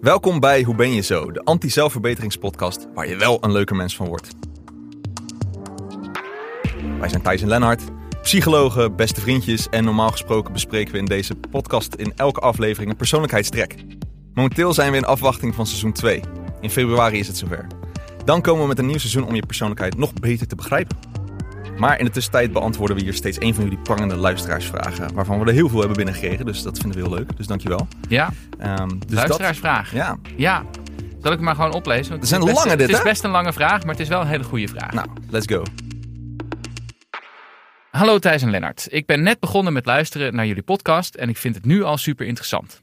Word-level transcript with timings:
Welkom 0.00 0.40
bij 0.40 0.62
Hoe 0.62 0.74
ben 0.74 0.92
je 0.92 1.00
zo, 1.00 1.30
de 1.30 1.44
anti-zelfverbeteringspodcast 1.44 2.86
waar 2.94 3.08
je 3.08 3.16
wel 3.16 3.38
een 3.40 3.52
leuker 3.52 3.76
mens 3.76 3.96
van 3.96 4.06
wordt. 4.06 4.28
Wij 6.98 7.08
zijn 7.08 7.22
Thijs 7.22 7.42
en 7.42 7.48
Lennart, 7.48 7.82
psychologen, 8.22 8.96
beste 8.96 9.20
vriendjes 9.20 9.68
en 9.68 9.84
normaal 9.84 10.10
gesproken 10.10 10.52
bespreken 10.52 10.92
we 10.92 10.98
in 10.98 11.04
deze 11.04 11.34
podcast 11.34 11.94
in 11.94 12.12
elke 12.16 12.40
aflevering 12.40 12.90
een 12.90 12.96
persoonlijkheidstrek. 12.96 13.74
Momenteel 14.34 14.74
zijn 14.74 14.90
we 14.90 14.96
in 14.96 15.04
afwachting 15.04 15.54
van 15.54 15.66
seizoen 15.66 15.92
2. 15.92 16.20
In 16.60 16.70
februari 16.70 17.18
is 17.18 17.26
het 17.26 17.36
zover. 17.36 17.66
Dan 18.24 18.42
komen 18.42 18.62
we 18.62 18.68
met 18.68 18.78
een 18.78 18.86
nieuw 18.86 18.98
seizoen 18.98 19.26
om 19.26 19.34
je 19.34 19.46
persoonlijkheid 19.46 19.96
nog 19.96 20.12
beter 20.12 20.46
te 20.46 20.54
begrijpen. 20.54 20.96
Maar 21.76 21.98
in 21.98 22.04
de 22.04 22.10
tussentijd 22.10 22.52
beantwoorden 22.52 22.96
we 22.96 23.02
hier 23.02 23.14
steeds 23.14 23.40
een 23.40 23.54
van 23.54 23.64
jullie 23.64 23.78
prangende 23.78 24.16
luisteraarsvragen. 24.16 25.14
Waarvan 25.14 25.38
we 25.40 25.46
er 25.46 25.52
heel 25.52 25.68
veel 25.68 25.78
hebben 25.78 25.96
binnengekregen. 25.96 26.46
Dus 26.46 26.62
dat 26.62 26.78
vinden 26.78 27.00
we 27.00 27.06
heel 27.08 27.16
leuk. 27.16 27.36
Dus 27.36 27.46
dankjewel. 27.46 27.88
Ja, 28.08 28.30
Um, 28.60 28.98
dus 29.06 29.14
luisteraarsvraag. 29.18 29.90
Dat, 29.90 29.98
ja, 29.98 30.16
Ja. 30.36 30.64
Zal 31.22 31.30
ik 31.32 31.36
hem 31.36 31.46
maar 31.46 31.54
gewoon 31.54 31.72
oplezen? 31.72 32.10
Want 32.10 32.20
Het 32.20 32.20
het 32.20 32.28
zijn 32.28 32.40
is 32.40 32.46
best- 32.46 32.64
lange 32.64 32.76
dit, 32.76 32.86
Het 32.86 32.96
is 32.96 33.02
hè? 33.02 33.10
best 33.10 33.24
een 33.24 33.30
lange 33.30 33.52
vraag, 33.52 33.80
maar 33.82 33.90
het 33.90 34.00
is 34.00 34.08
wel 34.08 34.20
een 34.20 34.26
hele 34.26 34.44
goede 34.44 34.68
vraag. 34.68 34.92
nou, 34.92 35.06
let's 35.30 35.46
go. 35.52 35.62
Hallo 37.90 38.18
Thijs 38.18 38.42
en 38.42 38.50
Lennart. 38.50 38.86
Ik 38.90 39.06
ben 39.06 39.22
net 39.22 39.40
begonnen 39.40 39.72
met 39.72 39.86
luisteren 39.86 40.34
naar 40.34 40.46
jullie 40.46 40.62
podcast 40.62 41.14
en 41.14 41.28
ik 41.28 41.36
vind 41.36 41.54
het 41.54 41.64
nu 41.64 41.82
al 41.82 41.96
super 41.96 42.26
interessant. 42.26 42.82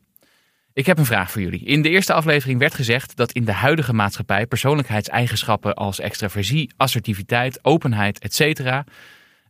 Ik 0.74 0.86
heb 0.86 0.98
een 0.98 1.06
vraag 1.06 1.32
voor 1.32 1.42
jullie. 1.42 1.66
In 1.66 1.82
de 1.82 1.90
eerste 1.90 2.14
aflevering 2.14 2.60
werd 2.60 2.74
gezegd 2.74 3.16
dat 3.16 3.32
in 3.32 3.46
de 3.46 3.52
huidige 3.52 3.94
maatschappij 3.94 4.46
persoonlijkheidseigenschappen 4.46 5.74
als 5.74 6.00
extraversie, 6.00 6.72
assertiviteit, 6.78 7.60
openheid, 7.62 8.20
etc. 8.20 8.84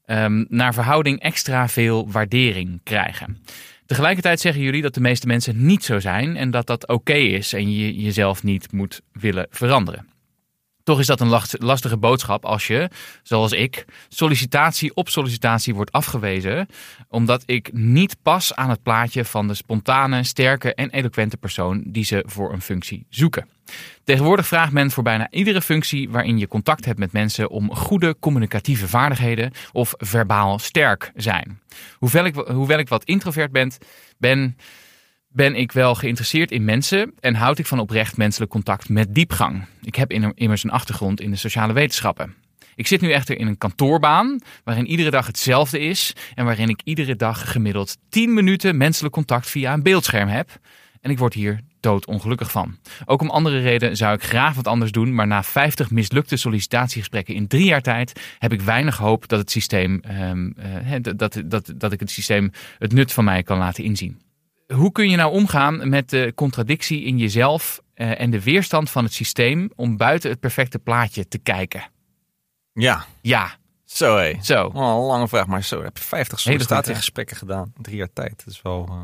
ehm, 0.06 0.46
naar 0.48 0.74
verhouding 0.74 1.20
extra 1.20 1.68
veel 1.68 2.12
waardering 2.12 2.80
krijgen. 2.84 3.44
Tegelijkertijd 3.86 4.40
zeggen 4.40 4.62
jullie 4.62 4.82
dat 4.82 4.94
de 4.94 5.02
meeste 5.02 5.28
mensen 5.28 5.66
niet 5.66 5.84
zo 5.84 6.00
zijn 6.00 6.38
en 6.38 6.52
dat 6.52 6.68
dat 6.68 6.88
oké 6.88 7.14
is 7.14 7.54
en 7.54 7.72
je 7.72 7.96
jezelf 7.96 8.44
niet 8.44 8.72
moet 8.72 9.02
willen 9.12 9.48
veranderen. 9.50 10.13
Toch 10.84 11.00
is 11.00 11.06
dat 11.06 11.20
een 11.20 11.28
last- 11.28 11.56
lastige 11.60 11.98
boodschap 11.98 12.46
als 12.46 12.68
je, 12.68 12.90
zoals 13.24 13.52
ik, 13.52 13.86
sollicitatie 14.10 14.96
op 14.96 15.10
sollicitatie 15.10 15.76
wordt 15.76 15.92
afgewezen, 15.92 16.68
omdat 17.10 17.44
ik 17.46 17.70
niet 17.74 18.16
pas 18.22 18.56
aan 18.56 18.70
het 18.70 18.84
plaatje 18.84 19.26
van 19.26 19.48
de 19.48 19.54
spontane, 19.54 20.24
sterke 20.24 20.74
en 20.74 20.90
eloquente 20.90 21.38
persoon 21.38 21.84
die 21.86 22.04
ze 22.04 22.24
voor 22.28 22.54
een 22.54 22.62
functie 22.62 23.06
zoeken. 23.10 23.48
Tegenwoordig 24.04 24.48
vraagt 24.48 24.72
men 24.72 24.92
voor 24.92 25.04
bijna 25.04 25.28
iedere 25.32 25.62
functie 25.62 26.10
waarin 26.10 26.38
je 26.38 26.48
contact 26.48 26.86
hebt 26.86 27.00
met 27.00 27.12
mensen 27.12 27.50
om 27.50 27.76
goede 27.76 28.16
communicatieve 28.20 28.88
vaardigheden 28.88 29.52
of 29.72 29.94
verbaal 29.98 30.60
sterk 30.60 31.12
zijn. 31.16 31.60
Hoewel 31.98 32.26
ik, 32.26 32.36
hoewel 32.36 32.80
ik 32.80 32.88
wat 32.90 33.04
introvert 33.04 33.52
ben, 33.52 33.72
ben 34.18 34.58
ben 35.34 35.56
ik 35.56 35.72
wel 35.72 35.96
geïnteresseerd 35.96 36.52
in 36.52 36.66
mensen 36.66 37.14
en 37.20 37.36
houd 37.36 37.60
ik 37.60 37.66
van 37.66 37.80
oprecht 37.80 38.18
menselijk 38.18 38.52
contact 38.52 38.90
met 38.90 39.16
diepgang. 39.16 39.66
Ik 39.82 39.96
heb 39.96 40.12
immers 40.36 40.64
een 40.64 40.72
achtergrond 40.72 41.22
in 41.22 41.32
de 41.32 41.38
sociale 41.38 41.74
wetenschappen. 41.74 42.36
Ik 42.76 42.88
zit 42.88 43.02
nu 43.02 43.12
echter 43.12 43.38
in 43.38 43.48
een 43.48 43.58
kantoorbaan 43.58 44.40
waarin 44.64 44.86
iedere 44.86 45.10
dag 45.10 45.28
hetzelfde 45.28 45.80
is 45.80 46.16
en 46.36 46.46
waarin 46.46 46.70
ik 46.70 46.82
iedere 46.84 47.16
dag 47.16 47.52
gemiddeld 47.52 47.98
10 48.10 48.34
minuten 48.34 48.78
menselijk 48.78 49.14
contact 49.14 49.50
via 49.50 49.74
een 49.74 49.84
beeldscherm 49.84 50.28
heb. 50.28 50.60
En 51.02 51.12
ik 51.12 51.18
word 51.18 51.34
hier 51.34 51.60
doodongelukkig 51.80 52.52
van. 52.52 52.78
Ook 53.06 53.22
om 53.22 53.30
andere 53.30 53.60
redenen 53.60 53.98
zou 53.98 54.16
ik 54.16 54.24
graag 54.24 54.56
wat 54.56 54.68
anders 54.68 54.92
doen, 54.92 55.16
maar 55.16 55.28
na 55.28 55.44
50 55.44 55.92
mislukte 55.92 56.38
sollicitatiegesprekken 56.38 57.36
in 57.36 57.48
drie 57.48 57.66
jaar 57.66 57.82
tijd 57.82 58.22
heb 58.40 58.54
ik 58.54 58.62
weinig 58.62 58.98
hoop 58.98 59.28
dat 59.28 59.40
het 59.40 59.52
systeem, 59.52 60.00
ehm, 60.02 60.52
eh, 60.58 60.96
dat, 61.16 61.42
dat, 61.46 61.74
dat 61.76 61.92
ik 61.92 62.00
het 62.00 62.12
systeem 62.12 62.52
het 62.78 62.94
nut 62.94 63.14
van 63.14 63.24
mij 63.24 63.44
kan 63.44 63.58
laten 63.58 63.84
inzien 63.84 64.22
hoe 64.68 64.92
kun 64.92 65.10
je 65.10 65.16
nou 65.18 65.32
omgaan 65.32 65.90
met 65.90 66.10
de 66.10 66.32
contradictie 66.36 67.04
in 67.04 67.18
jezelf 67.18 67.82
eh, 67.94 68.20
en 68.22 68.30
de 68.30 68.44
weerstand 68.44 68.90
van 68.90 69.04
het 69.04 69.14
systeem 69.14 69.72
om 69.76 69.98
buiten 69.98 70.30
het 70.30 70.40
perfecte 70.40 70.80
plaatje 70.80 71.28
te 71.28 71.38
kijken? 71.38 71.84
Ja, 72.74 73.06
Ja, 73.22 73.56
zo 73.86 74.18
hé. 74.18 74.34
zo. 74.42 74.66
Oh, 74.66 74.74
een 75.02 75.06
lange 75.08 75.28
vraag, 75.28 75.48
maar 75.48 75.64
zo 75.64 75.84
heb 75.84 75.98
je 75.98 76.04
50 76.04 76.10
Hele 76.14 76.28
goede 76.28 76.64
sollicitatiegesprekken 76.66 77.38
gedaan 77.38 77.72
in 77.78 77.84
drie 77.84 77.96
jaar 77.98 78.14
tijd. 78.14 78.38
Dat 78.46 78.54
is 78.54 78.62
wel 78.62 78.86
eh, 78.90 79.02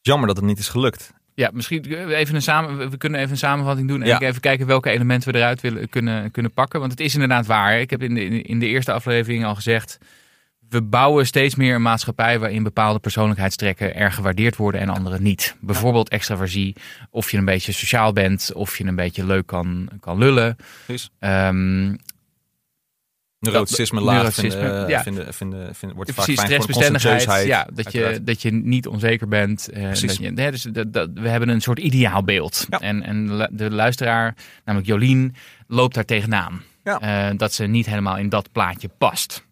jammer 0.00 0.26
dat 0.26 0.36
het 0.36 0.44
niet 0.44 0.58
is 0.58 0.68
gelukt. 0.68 1.12
Ja, 1.34 1.50
misschien 1.52 2.08
even 2.14 2.34
een 2.34 2.42
samen, 2.42 2.90
we 2.90 2.96
kunnen 2.96 3.18
even 3.20 3.32
een 3.32 3.38
samenvatting 3.38 3.88
doen 3.88 4.02
en 4.02 4.06
Ja. 4.08 4.20
even 4.20 4.40
kijken 4.40 4.66
welke 4.66 4.90
elementen 4.90 5.32
we 5.32 5.38
eruit 5.38 5.60
willen 5.60 5.88
kunnen, 5.88 6.30
kunnen 6.30 6.52
pakken. 6.52 6.80
Want 6.80 6.92
het 6.92 7.00
is 7.00 7.14
inderdaad 7.14 7.46
waar. 7.46 7.80
Ik 7.80 7.90
heb 7.90 8.02
in 8.02 8.14
de, 8.14 8.42
in 8.42 8.58
de 8.58 8.66
eerste 8.66 8.92
aflevering 8.92 9.44
al 9.44 9.54
gezegd. 9.54 9.98
We 10.68 10.82
bouwen 10.82 11.26
steeds 11.26 11.54
meer 11.54 11.74
een 11.74 11.82
maatschappij 11.82 12.38
waarin 12.38 12.62
bepaalde 12.62 12.98
persoonlijkheidstrekken 12.98 13.94
erg 13.94 14.14
gewaardeerd 14.14 14.56
worden 14.56 14.80
en 14.80 14.88
andere 14.88 15.20
niet. 15.20 15.56
Bijvoorbeeld 15.60 16.08
extraversie, 16.08 16.76
of 17.10 17.30
je 17.30 17.36
een 17.38 17.44
beetje 17.44 17.72
sociaal 17.72 18.12
bent, 18.12 18.52
of 18.54 18.78
je 18.78 18.84
een 18.84 18.94
beetje 18.96 19.26
leuk 19.26 19.46
kan, 19.46 19.88
kan 20.00 20.18
lullen. 20.18 20.56
Precies. 20.86 21.10
Ehm, 21.18 21.94
Neuroticisme 23.40 24.00
laag 24.00 24.14
neuroticisme, 24.14 24.60
vinden, 24.60 24.88
ja. 24.88 25.02
vinden, 25.02 25.34
vinden, 25.34 25.74
vinden, 25.74 25.96
wordt 25.96 26.12
vaak 26.12 26.24
Precies, 26.24 26.44
stressbestendigheid. 26.44 27.46
Ja, 27.46 27.68
dat 27.74 27.92
je, 27.92 28.20
dat 28.22 28.42
je 28.42 28.52
niet 28.52 28.86
onzeker 28.86 29.28
bent. 29.28 29.68
eh, 29.68 29.82
Precies. 29.82 30.18
dat 30.18 30.36
je, 30.36 30.50
dus 30.50 30.62
dat, 30.62 30.92
dat, 30.92 31.10
we 31.14 31.28
hebben 31.28 31.48
een 31.48 31.60
soort 31.60 31.78
ideaalbeeld. 31.78 32.66
Ja. 32.70 32.80
En, 32.80 33.02
en 33.02 33.48
de 33.50 33.70
luisteraar, 33.70 34.34
namelijk 34.64 34.90
Jolien, 34.90 35.34
loopt 35.66 35.94
daar 35.94 36.04
tegenaan. 36.04 36.62
Ja. 36.84 37.00
Eh, 37.00 37.36
dat 37.36 37.52
ze 37.52 37.64
niet 37.64 37.86
helemaal 37.86 38.16
in 38.16 38.28
dat 38.28 38.52
plaatje 38.52 38.88
past. 38.98 39.46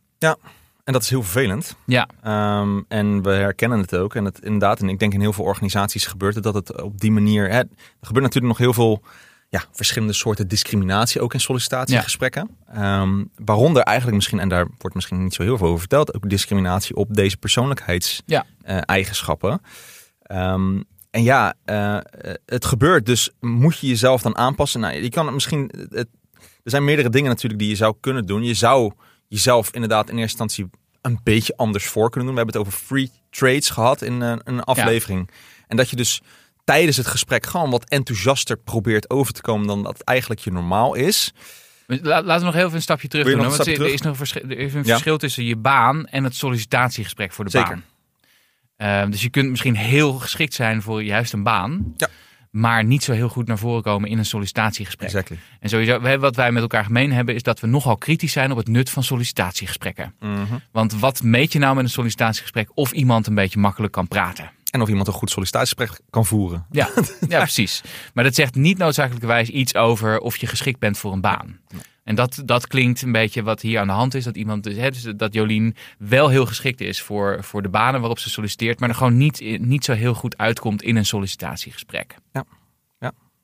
En 0.86 0.92
dat 0.92 1.02
is 1.02 1.10
heel 1.10 1.22
vervelend. 1.22 1.76
Ja, 1.86 2.08
Ehm, 2.22 2.80
en 2.88 3.22
we 3.22 3.30
herkennen 3.30 3.78
het 3.78 3.96
ook. 3.96 4.14
En 4.14 4.24
het 4.24 4.40
inderdaad, 4.42 4.80
en 4.80 4.88
ik 4.88 4.98
denk 4.98 5.12
in 5.12 5.20
heel 5.20 5.32
veel 5.32 5.44
organisaties 5.44 6.06
gebeurt 6.06 6.34
het 6.34 6.44
dat 6.44 6.54
het 6.54 6.82
op 6.82 7.00
die 7.00 7.10
manier. 7.10 7.48
Hè, 7.48 7.58
er 7.58 7.68
gebeurt 8.00 8.24
natuurlijk 8.24 8.52
nog 8.52 8.58
heel 8.58 8.72
veel 8.72 9.02
ja, 9.48 9.64
verschillende 9.72 10.12
soorten 10.12 10.48
discriminatie 10.48 11.20
ook 11.20 11.34
in 11.34 11.40
sollicitatiegesprekken. 11.40 12.50
Ehm, 12.72 13.24
waaronder 13.44 13.82
eigenlijk 13.82 14.16
misschien, 14.16 14.40
en 14.40 14.48
daar 14.48 14.66
wordt 14.78 14.94
misschien 14.94 15.22
niet 15.22 15.34
zo 15.34 15.42
heel 15.42 15.58
veel 15.58 15.66
over 15.66 15.78
verteld, 15.78 16.14
ook 16.14 16.28
discriminatie 16.28 16.96
op 16.96 17.14
deze 17.14 17.36
persoonlijkheidseigenschappen. 17.36 19.50
Ja. 19.50 19.60
Ehm, 20.22 20.80
en 21.10 21.22
ja, 21.22 21.54
eh, 21.64 21.98
het 22.46 22.64
gebeurt, 22.64 23.06
dus 23.06 23.30
moet 23.40 23.78
je 23.78 23.86
jezelf 23.86 24.22
dan 24.22 24.36
aanpassen? 24.36 24.80
Nou, 24.80 25.02
je 25.02 25.10
kan 25.10 25.24
het 25.24 25.34
misschien. 25.34 25.70
Het, 25.90 26.08
er 26.62 26.70
zijn 26.70 26.84
meerdere 26.84 27.10
dingen 27.10 27.28
natuurlijk 27.28 27.60
die 27.60 27.70
je 27.70 27.76
zou 27.76 27.94
kunnen 28.00 28.26
doen. 28.26 28.42
Je 28.42 28.54
zou 28.54 28.92
jezelf 29.28 29.70
inderdaad 29.70 30.10
in 30.10 30.18
eerste 30.18 30.42
instantie 30.44 30.70
een 31.02 31.20
beetje 31.22 31.56
anders 31.56 31.86
voor 31.86 32.10
kunnen 32.10 32.28
doen. 32.28 32.38
We 32.38 32.42
hebben 32.44 32.60
het 32.60 32.72
over 32.72 32.84
free 32.86 33.10
trades 33.30 33.70
gehad 33.70 34.02
in 34.02 34.20
een, 34.20 34.40
een 34.44 34.60
aflevering. 34.60 35.30
En 35.66 35.76
dat 35.76 35.90
je 35.90 35.96
dus 35.96 36.20
tijdens 36.64 36.96
het 36.96 37.06
gesprek 37.06 37.46
gewoon 37.46 37.70
wat 37.70 37.88
enthousiaster 37.88 38.56
probeert 38.56 39.10
over 39.10 39.32
te 39.32 39.40
komen 39.40 39.66
dan 39.66 39.82
dat 39.82 40.00
eigenlijk 40.00 40.40
je 40.40 40.52
normaal 40.52 40.94
is. 40.94 41.32
La- 41.86 42.22
Laten 42.22 42.38
we 42.38 42.44
nog 42.44 42.54
heel 42.54 42.64
even 42.64 42.76
een 42.76 42.82
stapje 42.82 43.08
terug 43.08 43.26
doen. 43.26 43.36
Want 43.48 43.66
er 43.66 43.86
is 43.86 44.00
nog 44.00 44.10
een 44.12 44.16
verschil, 44.16 44.42
er 44.42 44.58
is 44.58 44.74
een 44.74 44.82
Ja. 44.84 44.86
verschil 44.92 45.18
tussen 45.18 45.44
je 45.44 45.56
baan 45.56 46.06
en 46.06 46.24
het 46.24 46.34
sollicitatiegesprek 46.36 47.32
voor 47.32 47.44
de 47.44 47.50
Zeker. 47.50 47.68
baan. 47.68 47.84
Ehm, 48.76 49.10
dus 49.10 49.22
je 49.22 49.30
kunt 49.30 49.50
misschien 49.50 49.76
heel 49.76 50.12
geschikt 50.12 50.54
zijn 50.54 50.82
voor 50.82 51.02
juist 51.02 51.32
een 51.32 51.42
baan. 51.42 51.94
Ja. 51.96 52.08
Maar 52.56 52.84
niet 52.84 53.02
zo 53.02 53.12
heel 53.12 53.28
goed 53.28 53.46
naar 53.46 53.58
voren 53.58 53.82
komen 53.82 54.08
in 54.08 54.18
een 54.18 54.24
sollicitatiegesprek. 54.24 55.08
Exactly. 55.08 55.38
En 55.60 55.68
sowieso, 55.68 56.18
wat 56.18 56.36
wij 56.36 56.52
met 56.52 56.62
elkaar 56.62 56.84
gemeen 56.84 57.12
hebben, 57.12 57.34
is 57.34 57.42
dat 57.42 57.60
we 57.60 57.66
nogal 57.66 57.96
kritisch 57.96 58.32
zijn 58.32 58.50
op 58.50 58.56
het 58.56 58.68
nut 58.68 58.90
van 58.90 59.02
sollicitatiegesprekken. 59.02 60.14
Mhm. 60.20 60.54
Want 60.72 60.98
wat 60.98 61.22
meet 61.22 61.52
je 61.52 61.58
nou 61.58 61.74
met 61.74 61.84
een 61.84 61.90
sollicitatiegesprek 61.90 62.68
of 62.74 62.92
iemand 62.92 63.26
een 63.26 63.34
beetje 63.34 63.58
makkelijk 63.58 63.92
kan 63.92 64.08
praten? 64.08 64.50
En 64.70 64.80
of 64.80 64.88
iemand 64.88 65.06
een 65.06 65.12
goed 65.12 65.30
sollicitatiegesprek 65.30 66.00
kan 66.10 66.26
voeren. 66.26 66.66
Ja, 66.70 66.88
ja 67.28 67.38
precies. 67.38 67.82
Maar 68.14 68.24
dat 68.24 68.34
zegt 68.34 68.54
niet 68.54 68.78
noodzakelijkerwijs 68.78 69.48
iets 69.48 69.74
over 69.74 70.18
of 70.18 70.36
je 70.36 70.46
geschikt 70.46 70.78
bent 70.78 70.98
voor 70.98 71.12
een 71.12 71.20
baan. 71.20 71.58
En 72.06 72.14
dat, 72.14 72.42
dat 72.44 72.66
klinkt 72.66 73.02
een 73.02 73.12
beetje 73.12 73.42
wat 73.42 73.60
hier 73.60 73.78
aan 73.78 73.86
de 73.86 73.92
hand 73.92 74.14
is. 74.14 74.24
Dat 74.24 74.36
iemand, 74.36 74.62
dus, 74.64 74.76
hè, 74.76 74.90
dus 74.90 75.02
dat 75.16 75.34
Jolien 75.34 75.74
wel 75.98 76.28
heel 76.28 76.46
geschikt 76.46 76.80
is 76.80 77.00
voor, 77.02 77.44
voor 77.44 77.62
de 77.62 77.68
banen 77.68 78.00
waarop 78.00 78.18
ze 78.18 78.30
solliciteert, 78.30 78.80
maar 78.80 78.88
er 78.88 78.94
gewoon 78.94 79.16
niet, 79.16 79.60
niet 79.60 79.84
zo 79.84 79.92
heel 79.92 80.14
goed 80.14 80.38
uitkomt 80.38 80.82
in 80.82 80.96
een 80.96 81.06
sollicitatiegesprek. 81.06 82.16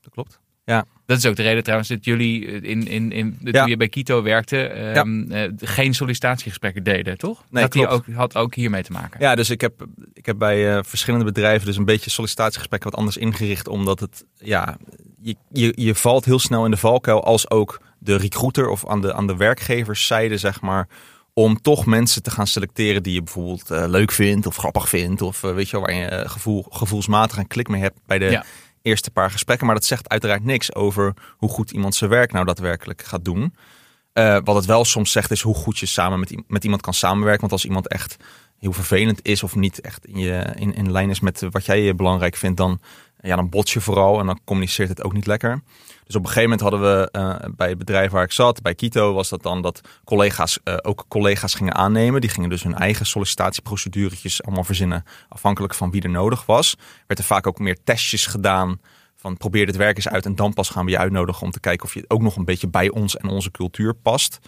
Dat 0.03 0.13
klopt. 0.13 0.41
Dat 1.07 1.19
is 1.19 1.27
ook 1.27 1.37
de 1.37 1.43
reden 1.43 1.63
trouwens 1.63 1.89
dat 1.89 2.05
jullie 2.05 2.47
eh, 2.47 2.71
in, 2.71 2.87
in, 2.89 3.13
in, 3.13 3.39
Ja. 3.41 3.53
toen 3.53 3.69
je 3.69 3.77
bij 3.77 3.89
Kito 3.89 4.23
werkte, 4.23 4.67
ehm, 4.67 5.33
eh, 5.33 5.51
geen 5.57 5.95
sollicitatiegesprekken 5.95 6.83
deden, 6.83 7.19
toch? 7.19 7.45
Nee, 7.51 7.63
dat 7.63 7.73
die 7.73 7.87
klopt. 7.87 8.09
ook, 8.09 8.15
had 8.15 8.37
ook 8.37 8.55
hiermee 8.55 8.83
te 8.83 8.93
maken. 8.93 9.21
Ja, 9.21 9.35
dus 9.35 9.51
ik 9.51 9.61
heb, 9.61 9.87
ik 10.15 10.27
heb 10.27 10.39
bij 10.39 10.77
eh, 10.77 10.83
verschillende 10.83 11.25
bedrijven 11.25 11.67
dus 11.67 11.77
een 11.77 11.85
beetje 11.85 12.11
sollicitatiegesprekken 12.11 12.91
wat 12.91 12.99
anders 12.99 13.17
ingericht. 13.17 13.69
Omdat 13.69 14.01
het, 14.01 14.25
ja, 14.39 14.77
je, 15.21 15.37
je, 15.49 15.73
je 15.77 15.95
valt 15.95 16.25
heel 16.25 16.39
snel 16.39 16.65
in 16.65 16.71
de 16.71 16.77
valkuil 16.77 17.25
als 17.25 17.51
ook 17.51 17.81
de 18.05 18.17
recruiter 18.17 18.69
of 18.69 18.87
aan 18.87 19.01
de, 19.01 19.15
aan 19.15 19.27
de 19.27 19.37
werkgeverszijde, 19.37 20.39
zeg 20.39 20.61
maar. 20.61 20.89
Om 21.35 21.61
toch 21.61 21.87
mensen 21.87 22.23
te 22.23 22.31
gaan 22.31 22.47
selecteren 22.47 23.03
die 23.03 23.15
je 23.15 23.23
bijvoorbeeld 23.23 23.71
eh, 23.71 23.85
leuk 23.87 24.13
vindt 24.13 24.47
of 24.47 24.57
grappig 24.57 24.89
vindt. 24.89 25.23
Of 25.23 25.45
eh, 25.45 25.55
weet 25.55 25.71
je 25.71 25.77
wel, 25.77 25.87
waar 25.87 25.95
je 25.95 26.05
eh, 26.05 26.31
gevoel, 26.31 26.67
gevoelsmatig 26.71 27.37
een 27.37 27.47
klik 27.47 27.69
mee 27.69 27.81
hebt 27.81 27.99
bij 28.07 28.19
de 28.19 28.25
Ja. 28.31 28.45
eerste 28.83 29.11
paar 29.11 29.31
gesprekken. 29.31 29.67
Maar 29.67 29.75
dat 29.75 29.85
zegt 29.85 30.09
uiteraard 30.09 30.45
niks 30.45 30.75
over 30.75 31.15
hoe 31.37 31.49
goed 31.49 31.71
iemand 31.71 31.95
zijn 31.95 32.11
werk 32.11 32.33
nou 32.33 32.45
daadwerkelijk 32.45 33.03
gaat 33.03 33.25
doen. 33.25 33.55
Wat 34.45 34.55
het 34.55 34.65
wel 34.65 34.85
soms 34.85 35.13
zegt 35.13 35.31
is 35.31 35.41
hoe 35.41 35.55
goed 35.55 35.79
je 35.79 35.87
samen 35.87 36.19
met, 36.21 36.43
met 36.47 36.65
iemand 36.65 36.83
kan 36.83 36.95
samenwerken. 36.95 37.41
Want 37.41 37.53
als 37.53 37.65
iemand 37.65 37.89
echt 37.89 38.17
heel 38.59 38.73
vervelend 38.73 39.21
is 39.23 39.43
of 39.43 39.55
niet 39.55 39.81
echt 39.81 40.07
in, 40.07 40.19
je, 40.19 40.53
in, 40.55 40.75
in 40.75 40.93
lijn 40.93 41.11
is 41.11 41.21
met 41.21 41.47
wat 41.51 41.65
jij 41.65 41.95
belangrijk 41.95 42.37
vindt, 42.37 42.57
dan 42.57 42.81
ja, 43.23 43.37
dan 43.37 43.49
bots 43.49 43.73
je 43.73 43.81
vooral 43.81 44.21
en 44.21 44.27
dan 44.27 44.41
communiceert 44.45 44.89
het 44.89 45.03
ook 45.03 45.13
niet 45.13 45.27
lekker. 45.27 45.63
Dus 46.05 46.17
op 46.17 46.23
een 46.23 46.33
gegeven 46.33 46.51
moment 46.51 46.61
hadden 46.61 46.81
we 46.81 47.09
uh, 47.19 47.55
bij 47.57 47.69
het 47.69 47.79
bedrijf 47.79 48.11
waar 48.11 48.25
ik 48.25 48.33
zat, 48.33 48.63
bij 48.63 48.75
Kito, 48.75 49.13
was 49.13 49.29
dat 49.29 49.43
dan 49.43 49.63
dat 49.63 49.81
collega's 50.05 50.59
uh, 50.65 50.75
ook 50.83 51.05
collega's 51.09 51.55
gingen 51.55 51.75
aannemen. 51.75 52.21
Die 52.21 52.31
gingen 52.31 52.49
dus 52.49 52.63
hun 52.63 52.75
eigen 52.75 53.07
sollicitatieproceduretjes 53.07 54.43
allemaal 54.43 54.65
verzinnen, 54.65 55.05
afhankelijk 55.29 55.75
van 55.75 55.91
wie 55.91 56.03
er 56.03 56.11
nodig 56.11 56.47
was. 56.47 56.77
Werd 57.07 57.21
er 57.21 57.27
vaak 57.27 57.47
ook 57.47 57.59
meer 57.59 57.77
testjes 57.85 58.27
gedaan 58.27 58.81
van 59.17 59.37
probeer 59.37 59.67
dit 59.67 59.77
werk 59.77 59.97
eens 59.97 60.09
uit 60.09 60.25
en 60.25 60.35
dan 60.35 60.53
pas 60.53 60.69
gaan 60.69 60.85
we 60.85 60.91
je 60.91 60.99
uitnodigen 60.99 61.43
om 61.43 61.51
te 61.51 61.61
kijken 61.61 61.87
of 61.87 61.95
je 61.95 62.05
ook 62.09 62.23
nog 62.23 62.37
een 62.37 62.45
beetje 62.45 62.69
bij 62.69 62.91
ons 62.91 63.17
en 63.17 63.29
onze 63.29 63.51
cultuur 63.51 63.95
past. 63.95 64.39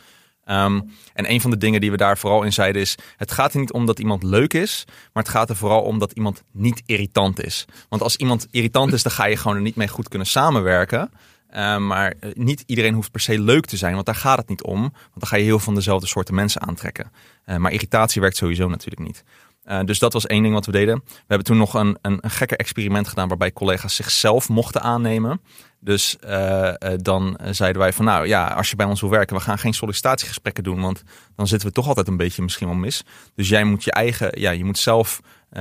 Um, 0.46 0.90
en 1.12 1.30
een 1.30 1.40
van 1.40 1.50
de 1.50 1.56
dingen 1.56 1.80
die 1.80 1.90
we 1.90 1.96
daar 1.96 2.18
vooral 2.18 2.42
in 2.42 2.52
zeiden 2.52 2.82
is: 2.82 2.94
het 3.16 3.32
gaat 3.32 3.54
er 3.54 3.60
niet 3.60 3.72
om 3.72 3.86
dat 3.86 3.98
iemand 3.98 4.22
leuk 4.22 4.52
is, 4.52 4.84
maar 5.12 5.22
het 5.22 5.32
gaat 5.32 5.50
er 5.50 5.56
vooral 5.56 5.82
om 5.82 5.98
dat 5.98 6.12
iemand 6.12 6.42
niet 6.52 6.82
irritant 6.86 7.44
is. 7.44 7.64
Want 7.88 8.02
als 8.02 8.16
iemand 8.16 8.46
irritant 8.50 8.92
is, 8.92 9.02
dan 9.02 9.12
ga 9.12 9.24
je 9.24 9.36
gewoon 9.36 9.56
er 9.56 9.62
niet 9.62 9.76
mee 9.76 9.88
goed 9.88 10.08
kunnen 10.08 10.26
samenwerken. 10.26 11.10
Uh, 11.56 11.76
maar 11.76 12.14
eh, 12.20 12.30
niet 12.32 12.62
iedereen 12.66 12.94
hoeft 12.94 13.10
per 13.10 13.20
se 13.20 13.40
leuk 13.40 13.66
te 13.66 13.76
zijn, 13.76 13.94
want 13.94 14.06
daar 14.06 14.14
gaat 14.14 14.38
het 14.38 14.48
niet 14.48 14.62
om. 14.62 14.80
Want 14.80 15.18
dan 15.18 15.28
ga 15.28 15.36
je 15.36 15.44
heel 15.44 15.58
van 15.58 15.74
dezelfde 15.74 16.06
soorten 16.06 16.34
mensen 16.34 16.60
aantrekken. 16.60 17.10
Uh, 17.46 17.56
maar 17.56 17.72
irritatie 17.72 18.20
werkt 18.20 18.36
sowieso 18.36 18.68
natuurlijk 18.68 19.06
niet. 19.06 19.24
Uh, 19.66 19.80
dus 19.84 19.98
dat 19.98 20.12
was 20.12 20.26
één 20.26 20.42
ding 20.42 20.54
wat 20.54 20.66
we 20.66 20.72
deden. 20.72 21.02
We 21.04 21.12
hebben 21.26 21.46
toen 21.46 21.56
nog 21.56 21.74
een, 21.74 21.98
een, 22.02 22.20
experiment 22.48 23.08
gedaan 23.08 23.28
waarbij 23.28 23.52
collega's 23.52 23.94
zichzelf 23.94 24.48
mochten 24.48 24.82
aannemen. 24.82 25.40
Dus 25.84 26.16
uh, 26.26 26.72
dan 26.96 27.38
zeiden 27.50 27.80
wij 27.80 27.92
van 27.92 28.04
nou 28.04 28.26
ja, 28.26 28.46
als 28.46 28.70
je 28.70 28.76
bij 28.76 28.86
ons 28.86 29.00
wil 29.00 29.10
werken, 29.10 29.36
we 29.36 29.42
gaan 29.42 29.58
geen 29.58 29.74
sollicitatiegesprekken 29.74 30.64
doen, 30.64 30.80
want 30.80 31.02
dan 31.36 31.46
zitten 31.46 31.68
we 31.68 31.74
toch 31.74 31.88
altijd 31.88 32.08
een 32.08 32.16
beetje 32.16 32.42
misschien 32.42 32.66
wel 32.66 32.76
mis. 32.76 33.04
Dus 33.34 33.48
jij 33.48 33.64
moet 33.64 33.84
je 33.84 33.92
eigen, 33.92 34.40
ja, 34.40 34.50
je 34.50 34.64
moet 34.64 34.78
zelf 34.78 35.20
uh, 35.52 35.60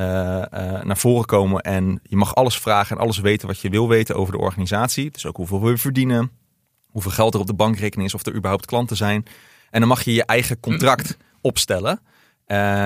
naar 0.81 0.97
voren 0.97 1.25
komen 1.25 1.61
en 1.61 1.99
je 2.03 2.15
mag 2.15 2.35
alles 2.35 2.57
vragen 2.57 2.95
en 2.95 3.01
alles 3.01 3.19
weten 3.19 3.47
wat 3.47 3.59
je 3.59 3.69
wil 3.69 3.87
weten 3.87 4.15
over 4.15 4.33
de 4.33 4.39
organisatie. 4.39 5.11
Dus 5.11 5.25
ook 5.25 5.37
hoeveel 5.37 5.63
we 5.63 5.77
verdienen, 5.77 6.31
hoeveel 6.87 7.11
geld 7.11 7.33
er 7.33 7.39
op 7.39 7.47
de 7.47 7.53
bankrekening 7.53 8.07
is, 8.07 8.13
of 8.13 8.25
er 8.25 8.35
überhaupt 8.35 8.65
klanten 8.65 8.97
zijn. 8.97 9.25
En 9.69 9.79
dan 9.79 9.89
mag 9.89 10.03
je 10.03 10.13
je 10.13 10.25
eigen 10.25 10.59
contract 10.59 11.17
opstellen. 11.41 11.99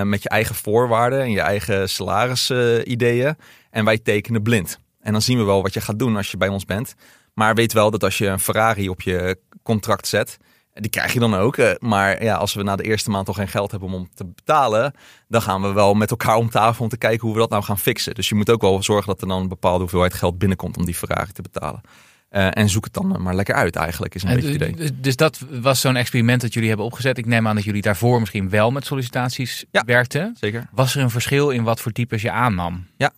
Met 0.04 0.24
je 0.24 0.30
eigen 0.30 0.56
voorwaarden 0.56 1.22
en 1.22 1.32
je 1.32 1.42
eigen 1.42 1.90
salarisideeën. 1.90 3.36
en 3.70 3.86
wij 3.86 3.98
tekenen 3.98 4.42
blind. 4.42 4.80
En 5.08 5.14
dan 5.14 5.22
zien 5.22 5.38
we 5.38 5.44
wel 5.44 5.62
wat 5.62 5.74
je 5.74 5.82
gaat 5.82 6.00
doen 6.00 6.16
als 6.16 6.32
je 6.32 6.38
bij 6.38 6.48
ons 6.48 6.66
bent. 6.66 6.96
Maar 7.34 7.56
weet 7.56 7.74
wel 7.74 7.92
dat 7.92 8.04
als 8.04 8.18
je 8.18 8.28
een 8.28 8.40
Ferrari 8.40 8.90
op 8.90 9.02
je 9.02 9.40
contract 9.64 10.08
zet, 10.08 10.38
die 10.74 10.90
krijg 10.90 11.14
je 11.14 11.20
dan 11.20 11.36
ook. 11.36 11.58
Eh, 11.58 11.72
maar 11.80 12.24
ja, 12.24 12.36
als 12.36 12.54
we 12.54 12.64
na 12.64 12.76
de 12.76 12.84
eerste 12.84 13.10
maand 13.10 13.26
toch 13.26 13.36
geen 13.36 13.48
geld 13.48 13.72
hebben 13.72 13.90
om 13.90 14.10
te 14.14 14.26
betalen, 14.26 14.94
dan 15.28 15.42
gaan 15.42 15.62
we 15.62 15.72
wel 15.72 15.94
met 15.94 16.12
elkaar 16.12 16.36
om 16.36 16.50
tafel 16.50 16.84
om 16.84 16.90
te 16.90 16.98
kijken 16.98 17.22
hoe 17.22 17.34
we 17.34 17.40
dat 17.40 17.50
nou 17.50 17.64
gaan 17.64 17.80
fixen. 17.80 18.16
Dus 18.16 18.30
je 18.30 18.36
moet 18.36 18.50
ook 18.50 18.62
wel 18.62 18.84
zorgen 18.84 19.08
dat 19.08 19.22
er 19.22 19.28
dan 19.28 19.42
een 19.42 19.48
bepaalde 19.48 19.80
hoeveelheid 19.80 20.14
geld 20.14 20.38
binnenkomt 20.38 20.78
om 20.78 20.86
die 20.86 20.96
Ferrari 20.96 21.32
te 21.32 21.42
betalen. 21.42 21.82
Uh, 22.32 22.58
en 22.58 22.70
zoek 22.70 22.84
het 22.84 22.94
dan 22.94 23.22
maar 23.22 23.36
lekker 23.36 23.56
uit 23.56 23.76
eigenlijk, 23.76 24.16
is 24.16 24.24
een 24.24 24.34
beetje 24.34 24.52
het 24.52 24.62
idee. 24.62 25.00
Dus 25.00 25.16
dat 25.16 25.40
was 25.62 25.82
zo'n 25.82 25.96
experiment 25.96 26.42
dat 26.42 26.54
jullie 26.54 26.68
hebben 26.70 26.86
opgezet. 26.86 27.18
Ik 27.18 27.26
neem 27.26 27.48
aan 27.48 27.56
dat 27.56 27.64
jullie 27.64 27.82
daarvoor 27.82 28.20
misschien 28.20 28.50
wel 28.50 28.72
met 28.72 28.86
sollicitaties 28.86 29.66
ja, 29.72 29.84
werkten. 29.86 30.36
Zeker. 30.40 30.68
Was 30.72 30.96
er 30.96 31.02
een 31.02 31.10
verschil 31.10 31.50
in 31.50 31.64
wat 31.64 31.82
voor 31.82 31.92
types 31.92 32.22
je 32.22 32.32
aannam? 32.32 32.86
Ja, 32.98 33.12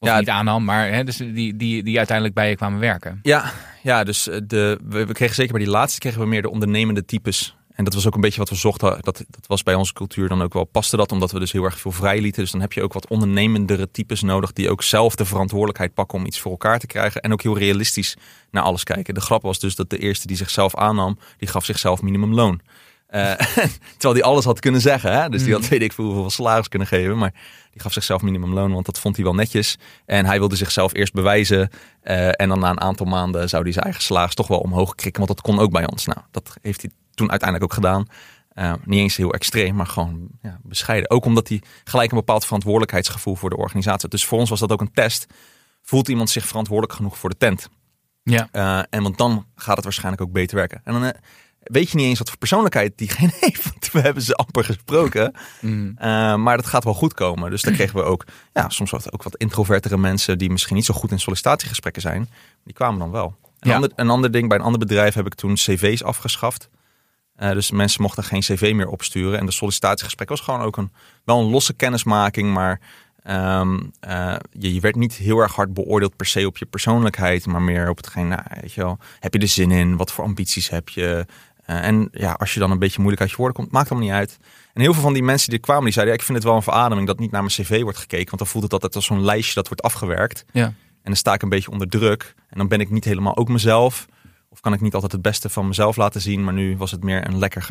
of 0.00 0.08
ja, 0.08 0.18
niet 0.18 0.28
aannam, 0.28 0.64
maar 0.64 0.88
hè, 0.88 1.04
dus 1.04 1.16
die, 1.16 1.56
die, 1.56 1.82
die 1.82 1.96
uiteindelijk 1.96 2.36
bij 2.36 2.48
je 2.48 2.56
kwamen 2.56 2.80
werken. 2.80 3.18
Ja, 3.22 3.52
ja 3.82 4.04
dus 4.04 4.22
de, 4.22 4.78
we, 4.88 5.06
we 5.06 5.12
kregen 5.12 5.34
zeker 5.34 5.52
bij 5.52 5.62
die 5.62 5.72
laatste 5.72 5.98
kregen 5.98 6.20
we 6.20 6.26
meer 6.26 6.42
de 6.42 6.50
ondernemende 6.50 7.04
types. 7.04 7.54
En 7.74 7.84
dat 7.84 7.94
was 7.94 8.06
ook 8.06 8.14
een 8.14 8.20
beetje 8.20 8.38
wat 8.38 8.48
we 8.48 8.54
zochten. 8.54 8.98
Dat, 9.00 9.24
dat 9.28 9.46
was 9.46 9.62
bij 9.62 9.74
onze 9.74 9.92
cultuur 9.92 10.28
dan 10.28 10.42
ook 10.42 10.52
wel. 10.52 10.64
Paste 10.64 10.96
dat 10.96 11.12
omdat 11.12 11.32
we 11.32 11.38
dus 11.38 11.52
heel 11.52 11.64
erg 11.64 11.78
veel 11.78 11.92
vrij 11.92 12.20
lieten. 12.20 12.42
Dus 12.42 12.50
dan 12.50 12.60
heb 12.60 12.72
je 12.72 12.82
ook 12.82 12.92
wat 12.92 13.08
ondernemendere 13.08 13.90
types 13.90 14.22
nodig. 14.22 14.52
Die 14.52 14.70
ook 14.70 14.82
zelf 14.82 15.14
de 15.14 15.24
verantwoordelijkheid 15.24 15.94
pakken 15.94 16.18
om 16.18 16.26
iets 16.26 16.38
voor 16.38 16.50
elkaar 16.50 16.78
te 16.78 16.86
krijgen. 16.86 17.20
En 17.20 17.32
ook 17.32 17.42
heel 17.42 17.58
realistisch 17.58 18.16
naar 18.50 18.62
alles 18.62 18.84
kijken. 18.84 19.14
De 19.14 19.20
grap 19.20 19.42
was 19.42 19.58
dus 19.58 19.74
dat 19.74 19.90
de 19.90 19.98
eerste 19.98 20.26
die 20.26 20.36
zichzelf 20.36 20.76
aannam, 20.76 21.18
die 21.38 21.48
gaf 21.48 21.64
zichzelf 21.64 22.02
minimumloon. 22.02 22.60
Uh, 23.14 23.32
terwijl 23.98 24.14
die 24.14 24.24
alles 24.24 24.44
had 24.44 24.60
kunnen 24.60 24.80
zeggen. 24.80 25.12
Hè? 25.12 25.28
Dus 25.28 25.44
die 25.44 25.52
had 25.52 25.68
weet 25.68 25.82
ik 25.82 25.92
veel 25.92 26.04
hoeveel 26.04 26.30
salaris 26.30 26.68
kunnen 26.68 26.88
geven. 26.88 27.18
Maar 27.18 27.32
die 27.70 27.80
gaf 27.80 27.92
zichzelf 27.92 28.22
minimumloon, 28.22 28.72
want 28.72 28.86
dat 28.86 28.98
vond 28.98 29.16
hij 29.16 29.24
wel 29.24 29.34
netjes. 29.34 29.78
En 30.06 30.26
hij 30.26 30.38
wilde 30.38 30.56
zichzelf 30.56 30.94
eerst 30.94 31.12
bewijzen. 31.12 31.70
Uh, 32.02 32.28
en 32.28 32.48
dan 32.48 32.58
na 32.58 32.70
een 32.70 32.80
aantal 32.80 33.06
maanden 33.06 33.48
zou 33.48 33.62
hij 33.62 33.72
zijn 33.72 33.84
eigen 33.84 34.02
salaris 34.02 34.34
toch 34.34 34.46
wel 34.46 34.58
omhoog 34.58 34.94
krikken. 34.94 35.26
Want 35.26 35.36
dat 35.36 35.46
kon 35.46 35.62
ook 35.62 35.70
bij 35.70 35.90
ons. 35.90 36.06
Nou, 36.06 36.18
dat 36.30 36.56
heeft 36.62 36.80
hij 36.82 36.90
toen 37.14 37.30
uiteindelijk 37.30 37.70
ook 37.70 37.76
gedaan. 37.76 38.06
Uh, 38.54 38.72
niet 38.84 38.98
eens 38.98 39.16
heel 39.16 39.32
extreem, 39.32 39.74
maar 39.74 39.86
gewoon 39.86 40.28
ja, 40.42 40.60
bescheiden. 40.62 41.10
Ook 41.10 41.24
omdat 41.24 41.48
hij 41.48 41.62
gelijk 41.84 42.10
een 42.10 42.16
bepaald 42.16 42.44
verantwoordelijkheidsgevoel 42.44 43.36
voor 43.36 43.50
de 43.50 43.56
organisatie 43.56 44.00
had. 44.02 44.10
Dus 44.10 44.24
voor 44.24 44.38
ons 44.38 44.50
was 44.50 44.60
dat 44.60 44.72
ook 44.72 44.80
een 44.80 44.92
test. 44.92 45.26
Voelt 45.82 46.08
iemand 46.08 46.30
zich 46.30 46.46
verantwoordelijk 46.46 46.96
genoeg 46.96 47.18
voor 47.18 47.30
de 47.30 47.36
tent? 47.36 47.68
Ja. 48.22 48.48
en 48.90 49.02
want 49.02 49.18
dan 49.18 49.46
gaat 49.54 49.74
het 49.74 49.84
waarschijnlijk 49.84 50.22
ook 50.22 50.32
beter 50.32 50.56
werken. 50.56 50.80
En 50.84 50.92
dan 50.92 51.12
weet 51.62 51.90
je 51.90 51.96
niet 51.96 52.06
eens 52.06 52.18
wat 52.18 52.28
voor 52.28 52.38
persoonlijkheid 52.38 52.98
diegene 52.98 53.32
heeft. 53.40 53.64
Want 53.64 53.90
we 53.90 54.00
hebben 54.00 54.22
ze 54.22 54.34
amper 54.34 54.64
gesproken. 54.64 55.34
Mm. 55.60 55.88
Uh, 55.88 56.34
maar 56.36 56.56
dat 56.56 56.66
gaat 56.66 56.84
wel 56.84 56.94
goed 56.94 57.14
komen. 57.14 57.50
Dus 57.50 57.62
dan 57.62 57.74
kregen 57.78 57.96
we 57.96 58.02
ook 58.02 58.24
ja, 58.52 58.68
soms 58.68 58.90
wat, 58.90 59.12
ook 59.12 59.22
wat 59.22 59.36
introvertere 59.36 59.96
mensen 59.96 60.38
die 60.38 60.50
misschien 60.50 60.76
niet 60.76 60.84
zo 60.84 60.94
goed 60.94 61.10
in 61.10 61.20
sollicitatiegesprekken 61.20 62.02
zijn. 62.02 62.28
Die 62.64 62.74
kwamen 62.74 62.98
dan 62.98 63.10
wel. 63.10 63.36
Een, 63.60 63.68
ja. 63.68 63.74
ander, 63.74 63.92
een 63.94 64.10
ander 64.10 64.30
ding, 64.30 64.48
bij 64.48 64.58
een 64.58 64.64
ander 64.64 64.78
bedrijf 64.78 65.14
heb 65.14 65.26
ik 65.26 65.34
toen 65.34 65.54
cv's 65.54 66.02
afgeschaft. 66.02 66.68
Uh, 67.40 67.50
dus 67.50 67.70
mensen 67.70 68.02
mochten 68.02 68.24
geen 68.24 68.40
cv 68.40 68.72
meer 68.74 68.88
opsturen. 68.88 69.38
En 69.38 69.46
de 69.46 69.52
sollicitatiegesprek 69.52 70.28
was 70.28 70.40
gewoon 70.40 70.60
ook 70.60 70.76
een, 70.76 70.92
wel 71.24 71.40
een 71.40 71.50
losse 71.50 71.72
kennismaking. 71.72 72.52
Maar 72.52 72.80
um, 73.26 73.92
uh, 74.08 74.36
je, 74.50 74.74
je, 74.74 74.80
werd 74.80 74.96
niet 74.96 75.14
heel 75.14 75.38
erg 75.38 75.54
hard 75.54 75.74
beoordeeld 75.74 76.16
per 76.16 76.26
se 76.26 76.46
op 76.46 76.58
je 76.58 76.66
persoonlijkheid. 76.66 77.46
Maar 77.46 77.62
meer 77.62 77.88
op 77.88 77.96
hetgeen, 77.96 78.28
nou, 78.28 78.42
weet 78.60 78.72
je 78.72 78.80
wel, 78.82 78.98
heb 79.20 79.34
je 79.34 79.40
er 79.40 79.48
zin 79.48 79.70
in? 79.70 79.96
Wat 79.96 80.12
voor 80.12 80.24
ambities 80.24 80.68
heb 80.70 80.88
je? 80.88 81.26
Uh, 81.70 81.86
en 81.86 82.08
ja, 82.12 82.32
als 82.32 82.54
je 82.54 82.60
dan 82.60 82.70
een 82.70 82.78
beetje 82.78 82.98
moeilijk 82.98 83.20
uit 83.20 83.30
je 83.30 83.36
woorden 83.36 83.56
komt, 83.56 83.72
maakt 83.72 83.88
het 83.88 83.92
allemaal 83.92 84.10
niet 84.10 84.20
uit. 84.20 84.38
En 84.72 84.80
heel 84.80 84.92
veel 84.92 85.02
van 85.02 85.12
die 85.12 85.22
mensen 85.22 85.50
die 85.50 85.58
kwamen, 85.58 85.84
die 85.84 85.92
zeiden, 85.92 86.14
ja, 86.14 86.20
ik 86.20 86.26
vind 86.26 86.38
het 86.38 86.46
wel 86.46 86.56
een 86.56 86.62
verademing 86.62 87.06
dat 87.06 87.18
niet 87.18 87.30
naar 87.30 87.42
mijn 87.42 87.54
cv 87.54 87.82
wordt 87.82 87.98
gekeken. 87.98 88.26
Want 88.26 88.38
dan 88.38 88.46
voelt 88.46 88.64
het 88.64 88.72
altijd 88.72 88.94
als 88.94 89.04
zo'n 89.04 89.24
lijstje 89.24 89.54
dat 89.54 89.68
wordt 89.68 89.82
afgewerkt. 89.82 90.44
Ja. 90.52 90.64
En 90.64 90.76
dan 91.02 91.16
sta 91.16 91.32
ik 91.32 91.42
een 91.42 91.48
beetje 91.48 91.70
onder 91.70 91.88
druk. 91.88 92.34
En 92.48 92.58
dan 92.58 92.68
ben 92.68 92.80
ik 92.80 92.90
niet 92.90 93.04
helemaal 93.04 93.36
ook 93.36 93.48
mezelf. 93.48 94.06
Of 94.48 94.60
kan 94.60 94.72
ik 94.72 94.80
niet 94.80 94.94
altijd 94.94 95.12
het 95.12 95.22
beste 95.22 95.48
van 95.48 95.68
mezelf 95.68 95.96
laten 95.96 96.20
zien. 96.20 96.44
Maar 96.44 96.54
nu 96.54 96.76
was 96.76 96.90
het 96.90 97.04
meer 97.04 97.26
een 97.26 97.38
lekker 97.38 97.68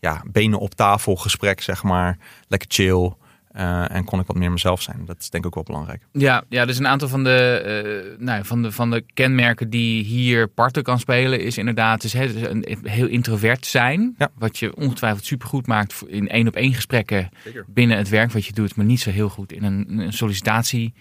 ja, 0.00 0.22
benen 0.26 0.58
op 0.58 0.74
tafel 0.74 1.16
gesprek, 1.16 1.60
zeg 1.60 1.82
maar. 1.82 2.18
Lekker 2.48 2.68
chill. 2.70 3.12
Uh, 3.56 3.94
en 3.94 4.04
kon 4.04 4.20
ik 4.20 4.26
wat 4.26 4.36
meer 4.36 4.50
mezelf 4.50 4.82
zijn. 4.82 5.02
Dat 5.06 5.16
is 5.18 5.30
denk 5.30 5.44
ik 5.44 5.48
ook 5.48 5.54
wel 5.54 5.64
belangrijk. 5.64 6.02
Ja, 6.12 6.44
ja 6.48 6.64
dus 6.64 6.78
een 6.78 6.86
aantal 6.86 7.08
van 7.08 7.24
de, 7.24 8.12
uh, 8.18 8.26
nou, 8.26 8.44
van 8.44 8.62
de, 8.62 8.72
van 8.72 8.90
de 8.90 9.04
kenmerken 9.14 9.70
die 9.70 10.04
hier 10.04 10.48
parten 10.48 10.82
kan 10.82 10.98
spelen, 10.98 11.40
is 11.40 11.58
inderdaad 11.58 12.00
dus, 12.00 12.12
he, 12.12 12.48
een, 12.50 12.78
heel 12.82 13.06
introvert 13.06 13.66
zijn. 13.66 14.14
Ja. 14.18 14.30
Wat 14.34 14.58
je 14.58 14.76
ongetwijfeld 14.76 15.24
supergoed 15.24 15.66
maakt 15.66 16.02
in 16.06 16.28
één 16.28 16.48
op 16.48 16.56
één 16.56 16.74
gesprekken 16.74 17.30
Zeker. 17.44 17.64
binnen 17.68 17.96
het 17.96 18.08
werk 18.08 18.32
wat 18.32 18.46
je 18.46 18.52
doet, 18.52 18.76
maar 18.76 18.86
niet 18.86 19.00
zo 19.00 19.10
heel 19.10 19.28
goed 19.28 19.52
in 19.52 19.64
een, 19.64 19.98
een 19.98 20.12
sollicitatie. 20.12 20.94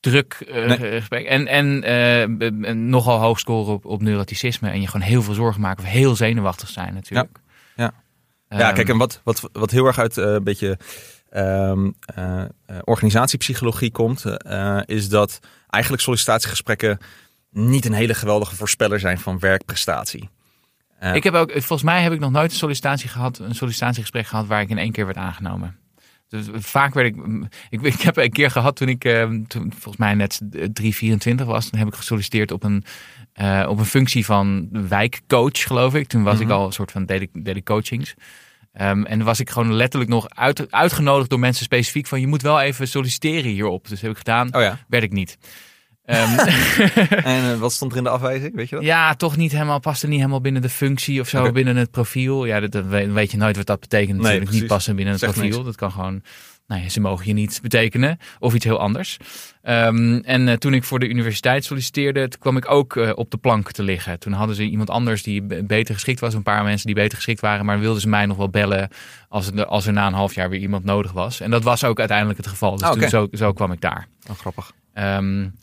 Druk 0.00 0.44
uh, 0.48 0.66
nee. 0.66 0.78
gesprek. 0.78 1.26
En, 1.26 1.46
en 1.46 2.88
nogal 2.88 3.20
hoog 3.20 3.38
scoren 3.38 3.72
op, 3.72 3.84
op 3.84 4.02
neuroticisme. 4.02 4.70
En 4.70 4.80
je 4.80 4.86
gewoon 4.86 5.06
heel 5.06 5.22
veel 5.22 5.34
zorgen 5.34 5.60
maken 5.60 5.84
of 5.84 5.90
heel 5.90 6.16
zenuwachtig 6.16 6.68
zijn 6.68 6.94
natuurlijk. 6.94 7.38
Ja, 7.76 7.92
ja. 8.48 8.58
ja 8.58 8.72
kijk, 8.72 8.88
en 8.88 8.98
wat, 8.98 9.20
wat, 9.24 9.48
wat 9.52 9.70
heel 9.70 9.86
erg 9.86 9.98
uit 9.98 10.16
een 10.16 10.44
beetje 10.44 10.78
um, 11.36 11.94
uh, 12.18 12.44
organisatiepsychologie 12.84 13.90
komt, 13.90 14.24
uh, 14.46 14.80
is 14.84 15.08
dat 15.08 15.38
eigenlijk 15.68 16.02
sollicitatiegesprekken 16.02 16.98
niet 17.50 17.84
een 17.84 17.92
hele 17.92 18.14
geweldige 18.14 18.56
voorspeller 18.56 19.00
zijn 19.00 19.18
van 19.18 19.38
werkprestatie. 19.38 20.28
ik 21.12 21.22
heb 21.24 21.34
ook, 21.34 21.50
volgens 21.50 21.82
mij 21.82 22.02
heb 22.02 22.12
ik 22.12 22.20
nog 22.20 22.30
nooit 22.30 22.50
een 22.50 22.56
sollicitatie 22.56 23.08
gehad, 23.08 23.38
een 23.38 23.54
sollicitatiegesprek 23.54 24.26
gehad 24.26 24.46
waar 24.46 24.60
ik 24.60 24.68
in 24.68 24.78
één 24.78 24.92
keer 24.92 25.04
werd 25.04 25.16
aangenomen. 25.18 25.76
Dus 26.28 26.46
vaak 26.52 26.94
werd 26.94 27.16
ik, 27.16 27.22
ik, 27.70 27.82
ik 27.94 28.00
heb 28.00 28.16
een 28.16 28.32
keer 28.32 28.50
gehad 28.50 28.76
toen 28.76 28.88
ik, 28.88 29.00
toen, 29.48 29.72
volgens 29.72 29.96
mij 29.96 30.14
net 30.14 30.40
324 30.50 31.46
was, 31.46 31.70
dan 31.70 31.78
heb 31.78 31.88
ik 31.88 31.94
gesolliciteerd 31.94 32.50
op 32.50 32.62
een, 32.62 32.84
uh, 33.40 33.66
op 33.68 33.78
een 33.78 33.84
functie 33.84 34.24
van 34.24 34.68
wijkcoach, 34.88 35.62
geloof 35.62 35.94
ik. 35.94 36.06
Toen 36.06 36.22
was 36.22 36.34
mm 36.34 36.40
-hmm. 36.40 36.48
ik 36.48 36.54
al 36.56 36.66
een 36.66 36.72
soort 36.72 36.90
van, 36.90 37.06
deed 37.06 37.20
ik, 37.20 37.30
deed 37.32 37.56
ik 37.56 37.64
coachings. 37.64 38.14
Um, 38.80 39.06
en 39.06 39.22
was 39.22 39.40
ik 39.40 39.50
gewoon 39.50 39.74
letterlijk 39.74 40.10
nog 40.10 40.28
uit, 40.28 40.72
uitgenodigd 40.72 41.30
door 41.30 41.38
mensen 41.38 41.64
specifiek 41.64 42.06
van 42.06 42.20
je 42.20 42.26
moet 42.26 42.42
wel 42.42 42.60
even 42.60 42.88
solliciteren 42.88 43.50
hierop. 43.50 43.88
Dus 43.88 44.00
heb 44.00 44.10
ik 44.10 44.16
gedaan, 44.16 44.54
oh 44.54 44.60
ja. 44.60 44.78
werd 44.88 45.02
ik 45.02 45.12
niet. 45.12 45.38
Um, 46.04 46.16
en 47.34 47.44
uh, 47.44 47.58
wat 47.58 47.72
stond 47.72 47.92
er 47.92 47.98
in 47.98 48.04
de 48.04 48.10
afwijzing, 48.10 48.54
weet 48.54 48.68
je 48.68 48.74
dat? 48.74 48.84
Ja, 48.84 49.14
toch 49.14 49.36
niet 49.36 49.52
helemaal, 49.52 49.80
paste 49.80 50.06
niet 50.06 50.18
helemaal 50.18 50.40
binnen 50.40 50.62
de 50.62 50.68
functie 50.68 51.20
of 51.20 51.28
zo, 51.28 51.38
okay. 51.38 51.52
binnen 51.52 51.76
het 51.76 51.90
profiel. 51.90 52.44
Ja, 52.44 52.60
dat, 52.60 52.72
dat, 52.72 52.84
weet 52.86 53.30
je 53.30 53.36
nooit 53.36 53.56
wat 53.56 53.66
dat 53.66 53.80
betekent 53.80 54.16
natuurlijk. 54.18 54.50
Nee, 54.50 54.60
niet 54.60 54.68
passen 54.68 54.96
binnen 54.96 55.14
het 55.14 55.22
profiel. 55.22 55.42
Niks. 55.42 55.64
Dat 55.64 55.76
kan 55.76 55.92
gewoon 55.92 56.22
nou 56.66 56.82
ja, 56.82 56.88
ze 56.88 57.00
mogen 57.00 57.26
je 57.26 57.32
niet 57.32 57.58
betekenen 57.62 58.18
of 58.38 58.54
iets 58.54 58.64
heel 58.64 58.78
anders. 58.78 59.16
Um, 59.62 60.20
en 60.20 60.48
uh, 60.48 60.52
toen 60.54 60.74
ik 60.74 60.84
voor 60.84 60.98
de 60.98 61.08
universiteit 61.08 61.64
solliciteerde, 61.64 62.28
kwam 62.38 62.56
ik 62.56 62.70
ook 62.70 62.96
uh, 62.96 63.10
op 63.14 63.30
de 63.30 63.36
plank 63.36 63.72
te 63.72 63.82
liggen. 63.82 64.18
Toen 64.18 64.32
hadden 64.32 64.56
ze 64.56 64.62
iemand 64.62 64.90
anders 64.90 65.22
die 65.22 65.64
beter 65.64 65.94
geschikt 65.94 66.20
was, 66.20 66.34
een 66.34 66.42
paar 66.42 66.64
mensen 66.64 66.86
die 66.86 66.94
beter 66.94 67.16
geschikt 67.16 67.40
waren, 67.40 67.64
maar 67.64 67.80
wilden 67.80 68.00
ze 68.00 68.08
mij 68.08 68.26
nog 68.26 68.36
wel 68.36 68.50
bellen 68.50 68.88
als 69.28 69.46
er, 69.46 69.66
als 69.66 69.86
er 69.86 69.92
na 69.92 70.06
een 70.06 70.12
half 70.12 70.34
jaar 70.34 70.50
weer 70.50 70.60
iemand 70.60 70.84
nodig 70.84 71.12
was. 71.12 71.40
En 71.40 71.50
dat 71.50 71.62
was 71.62 71.84
ook 71.84 71.98
uiteindelijk 71.98 72.38
het 72.38 72.46
geval. 72.46 72.76
Dus 72.76 72.82
oh, 72.82 72.94
okay. 72.94 73.08
toen 73.08 73.28
zo, 73.30 73.36
zo 73.36 73.52
kwam 73.52 73.72
ik 73.72 73.80
daar. 73.80 74.06
Oh, 74.30 74.36
grappig. 74.36 74.72
Um, 74.94 75.54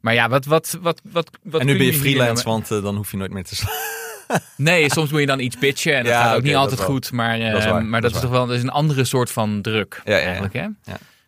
Maar 0.00 0.14
ja, 0.14 0.28
wat, 0.28 0.44
wat, 0.44 0.78
wat, 0.80 1.00
wat, 1.12 1.30
wat 1.42 1.60
en 1.60 1.66
nu 1.66 1.76
ben 1.76 1.86
je 1.86 1.94
freelance, 1.94 2.44
nou- 2.44 2.56
want 2.56 2.70
eh, 2.70 2.82
dan 2.82 2.96
hoef 2.96 3.10
je 3.10 3.16
nooit 3.16 3.32
meer 3.32 3.44
te 3.44 3.56
slaan. 3.56 3.74
Nee, 4.56 4.90
soms 4.92 5.10
moet 5.10 5.20
je 5.20 5.26
dan 5.26 5.40
iets 5.40 5.56
pitchen 5.56 5.96
en 5.96 6.02
dat 6.04 6.12
Ja, 6.12 6.22
gaat 6.22 6.36
ook 6.36 6.42
niet 6.42 6.54
altijd 6.54 6.80
goed. 6.80 7.12
Maar, 7.12 7.38
Dat 7.38 7.58
is 7.58 7.64
eh, 7.64 7.70
waar, 7.70 7.84
maar 7.84 8.00
dat 8.00 8.02
dat, 8.02 8.10
is 8.10 8.16
is 8.16 8.22
toch 8.22 8.30
wel 8.30 8.46
dat 8.46 8.56
is 8.56 8.62
een 8.62 8.70
andere 8.70 9.04
soort 9.04 9.30
van 9.30 9.62
druk 9.62 10.00
Ja, 10.04 10.18
eigenlijk. 10.18 10.52
Hè? 10.52 10.66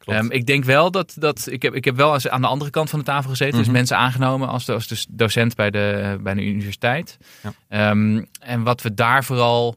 Ehm, 0.04 0.30
ik 0.30 0.46
denk 0.46 0.64
wel 0.64 0.90
dat, 0.90 1.14
dat 1.18 1.46
ik, 1.50 1.62
heb, 1.62 1.74
ik 1.74 1.84
heb 1.84 1.96
wel 1.96 2.14
eens 2.14 2.28
aan 2.28 2.40
de 2.40 2.46
andere 2.46 2.70
kant 2.70 2.90
van 2.90 2.98
de 2.98 3.04
tafel 3.04 3.30
gezeten. 3.30 3.56
Dus 3.56 3.66
Mhm. 3.66 3.76
mensen 3.76 3.96
aangenomen 3.96 4.48
als, 4.48 4.68
als 4.68 4.86
dus 4.86 5.06
docent 5.10 5.54
bij 5.54 5.70
de, 5.70 6.16
bij 6.20 6.34
de 6.34 6.42
universiteit. 6.44 7.16
Ehm, 7.68 8.22
en 8.40 8.62
wat 8.62 8.82
we 8.82 8.94
daar 8.94 9.24
vooral. 9.24 9.76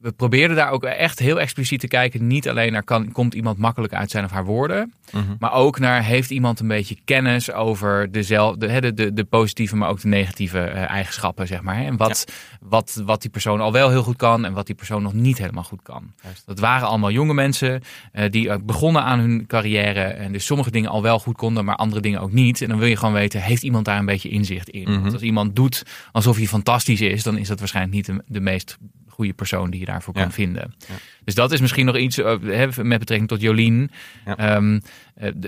We 0.00 0.12
probeerden 0.12 0.56
daar 0.56 0.70
ook 0.70 0.84
echt 0.84 1.18
heel 1.18 1.40
expliciet 1.40 1.80
te 1.80 1.88
kijken. 1.88 2.26
Niet 2.26 2.48
alleen 2.48 2.72
naar 2.72 2.82
kan, 2.82 3.12
komt 3.12 3.34
iemand 3.34 3.58
makkelijk 3.58 3.92
uit 3.92 4.10
zijn 4.10 4.24
of 4.24 4.30
haar 4.30 4.44
woorden. 4.44 4.92
Mhm. 5.12 5.24
Maar 5.38 5.52
ook 5.52 5.78
naar 5.78 6.04
heeft 6.04 6.30
iemand 6.30 6.60
een 6.60 6.68
beetje 6.68 6.96
kennis 7.04 7.52
over 7.52 8.12
dezelfde, 8.12 8.80
de, 8.80 8.94
de, 8.94 9.12
de 9.12 9.24
positieve, 9.24 9.76
maar 9.76 9.88
ook 9.88 10.00
de 10.00 10.08
negatieve 10.08 10.60
eh, 10.60 10.90
eigenschappen, 10.90 11.46
zeg 11.46 11.62
maar. 11.62 11.76
En 11.76 11.96
wat, 11.96 12.32
wat, 12.60 13.02
wat 13.04 13.20
die 13.20 13.30
persoon 13.30 13.60
al 13.60 13.72
wel 13.72 13.90
heel 13.90 14.02
goed 14.02 14.16
kan 14.16 14.44
en 14.44 14.52
wat 14.52 14.66
die 14.66 14.74
persoon 14.74 15.02
nog 15.02 15.12
niet 15.12 15.38
helemaal 15.38 15.64
goed 15.64 15.82
kan. 15.82 16.12
Juist. 16.22 16.42
Dat 16.46 16.58
waren 16.58 16.88
allemaal 16.88 17.10
jonge 17.10 17.34
mensen 17.34 17.82
eh, 18.12 18.30
die 18.30 18.62
begonnen 18.62 19.02
aan 19.02 19.18
hun 19.18 19.46
carrière. 19.46 20.00
En 20.00 20.32
dus 20.32 20.44
sommige 20.44 20.70
dingen 20.70 20.90
al 20.90 21.02
wel 21.02 21.18
goed 21.18 21.36
konden, 21.36 21.64
maar 21.64 21.76
andere 21.76 22.00
dingen 22.00 22.20
ook 22.20 22.32
niet. 22.32 22.62
En 22.62 22.68
dan 22.68 22.78
wil 22.78 22.88
je 22.88 22.96
gewoon 22.96 23.14
weten, 23.14 23.42
heeft 23.42 23.62
iemand 23.62 23.84
daar 23.84 23.98
een 23.98 24.06
beetje 24.06 24.28
inzicht 24.28 24.68
in? 24.68 24.90
Mhm. 24.90 25.00
Want 25.00 25.12
als 25.12 25.22
iemand 25.22 25.56
doet 25.56 25.82
alsof 26.12 26.36
hij 26.36 26.46
fantastisch 26.46 27.00
is, 27.00 27.22
dan 27.22 27.38
is 27.38 27.48
dat 27.48 27.58
waarschijnlijk 27.58 27.94
niet 27.94 28.06
de, 28.06 28.22
de 28.26 28.40
meest 28.40 28.78
goede 29.18 29.32
persoon 29.32 29.70
die 29.70 29.80
je 29.80 29.86
daarvoor 29.86 30.14
kan 30.14 30.32
vinden. 30.32 30.74
Dus 31.24 31.34
dat 31.34 31.52
is 31.52 31.60
misschien 31.60 31.86
nog 31.86 31.96
iets 31.96 32.18
eh, 32.18 32.36
hè, 32.42 32.66
met 32.82 32.98
betrekking 32.98 33.28
tot 33.28 33.40
Jolien. 33.40 33.90
Eh, 34.24 34.58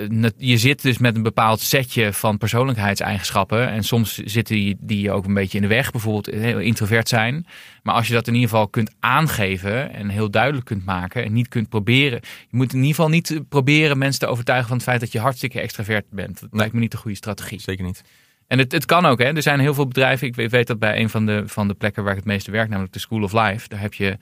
net- 0.09 0.35
je 0.37 0.59
zit 0.59 0.83
dus 0.83 0.99
met 0.99 1.17
een 1.17 1.23
bepaald 1.23 1.61
setje 1.61 2.13
van 2.13 2.39
persoonlijkheidseigenschappen. 2.39 3.69
En 3.69 3.83
soms 3.85 4.15
zitten 4.17 4.55
die, 4.55 4.77
die 4.81 5.01
je 5.03 5.11
ook 5.11 5.25
een 5.27 5.35
beetje 5.35 5.57
in 5.57 5.63
de 5.63 5.69
weg. 5.69 5.91
Bijvoorbeeld 5.91 6.27
heel 6.27 6.59
introvert 6.59 7.09
zijn. 7.09 7.47
Maar 7.83 7.95
als 7.95 8.07
je 8.07 8.13
dat 8.15 8.27
in 8.27 8.35
ieder 8.35 8.49
geval 8.49 8.69
kunt 8.69 8.95
aangeven 9.01 9.93
en 9.95 10.09
heel 10.09 10.31
duidelijk 10.31 10.65
kunt 10.67 10.85
maken. 10.85 11.25
En 11.25 11.33
niet 11.33 11.49
kunt 11.49 11.69
proberen. 11.69 12.21
Je 12.23 12.57
moet 12.57 12.71
in 12.73 12.79
ieder 12.79 12.95
geval 12.95 13.09
niet 13.11 13.31
eh, 13.31 13.39
proberen 13.49 13.99
mensen 13.99 14.21
te 14.21 14.27
overtuigen 14.27 14.69
van 14.69 14.77
het 14.77 14.87
feit 14.87 15.01
dat 15.01 15.13
je 15.13 15.19
hartstikke 15.21 15.61
extravert 15.61 16.05
bent. 16.11 16.41
Dat 16.41 16.51
Nee. 16.51 16.61
lijkt 16.61 16.75
me 16.75 16.81
niet 16.81 16.91
de 16.91 16.97
goede 16.97 17.17
strategie. 17.17 17.61
Zeker 17.61 17.85
niet. 17.85 18.03
En 18.51 18.59
het, 18.59 18.73
het 18.73 18.85
kan 18.85 19.07
ook. 19.07 19.19
Hè. 19.19 19.25
Er 19.35 19.43
zijn 19.43 19.61
heel 19.61 19.75
veel 19.75 19.87
bedrijven. 19.87 20.27
Ik 20.27 20.35
weet, 20.35 20.51
weet 20.51 20.67
dat 20.67 20.79
bij 20.79 21.01
een 21.01 21.11
van 21.11 21.27
de, 21.27 21.43
van 21.47 21.69
de 21.69 21.75
plekken 21.75 22.03
waar 22.03 22.13
ik 22.13 22.19
het 22.19 22.27
meeste 22.27 22.51
werk, 22.51 22.69
namelijk 22.69 22.93
de 22.93 22.99
School 22.99 23.23
of 23.23 23.33
Life. 23.33 23.69
Daar 23.69 23.81
heb 23.81 23.95
je 23.95 24.17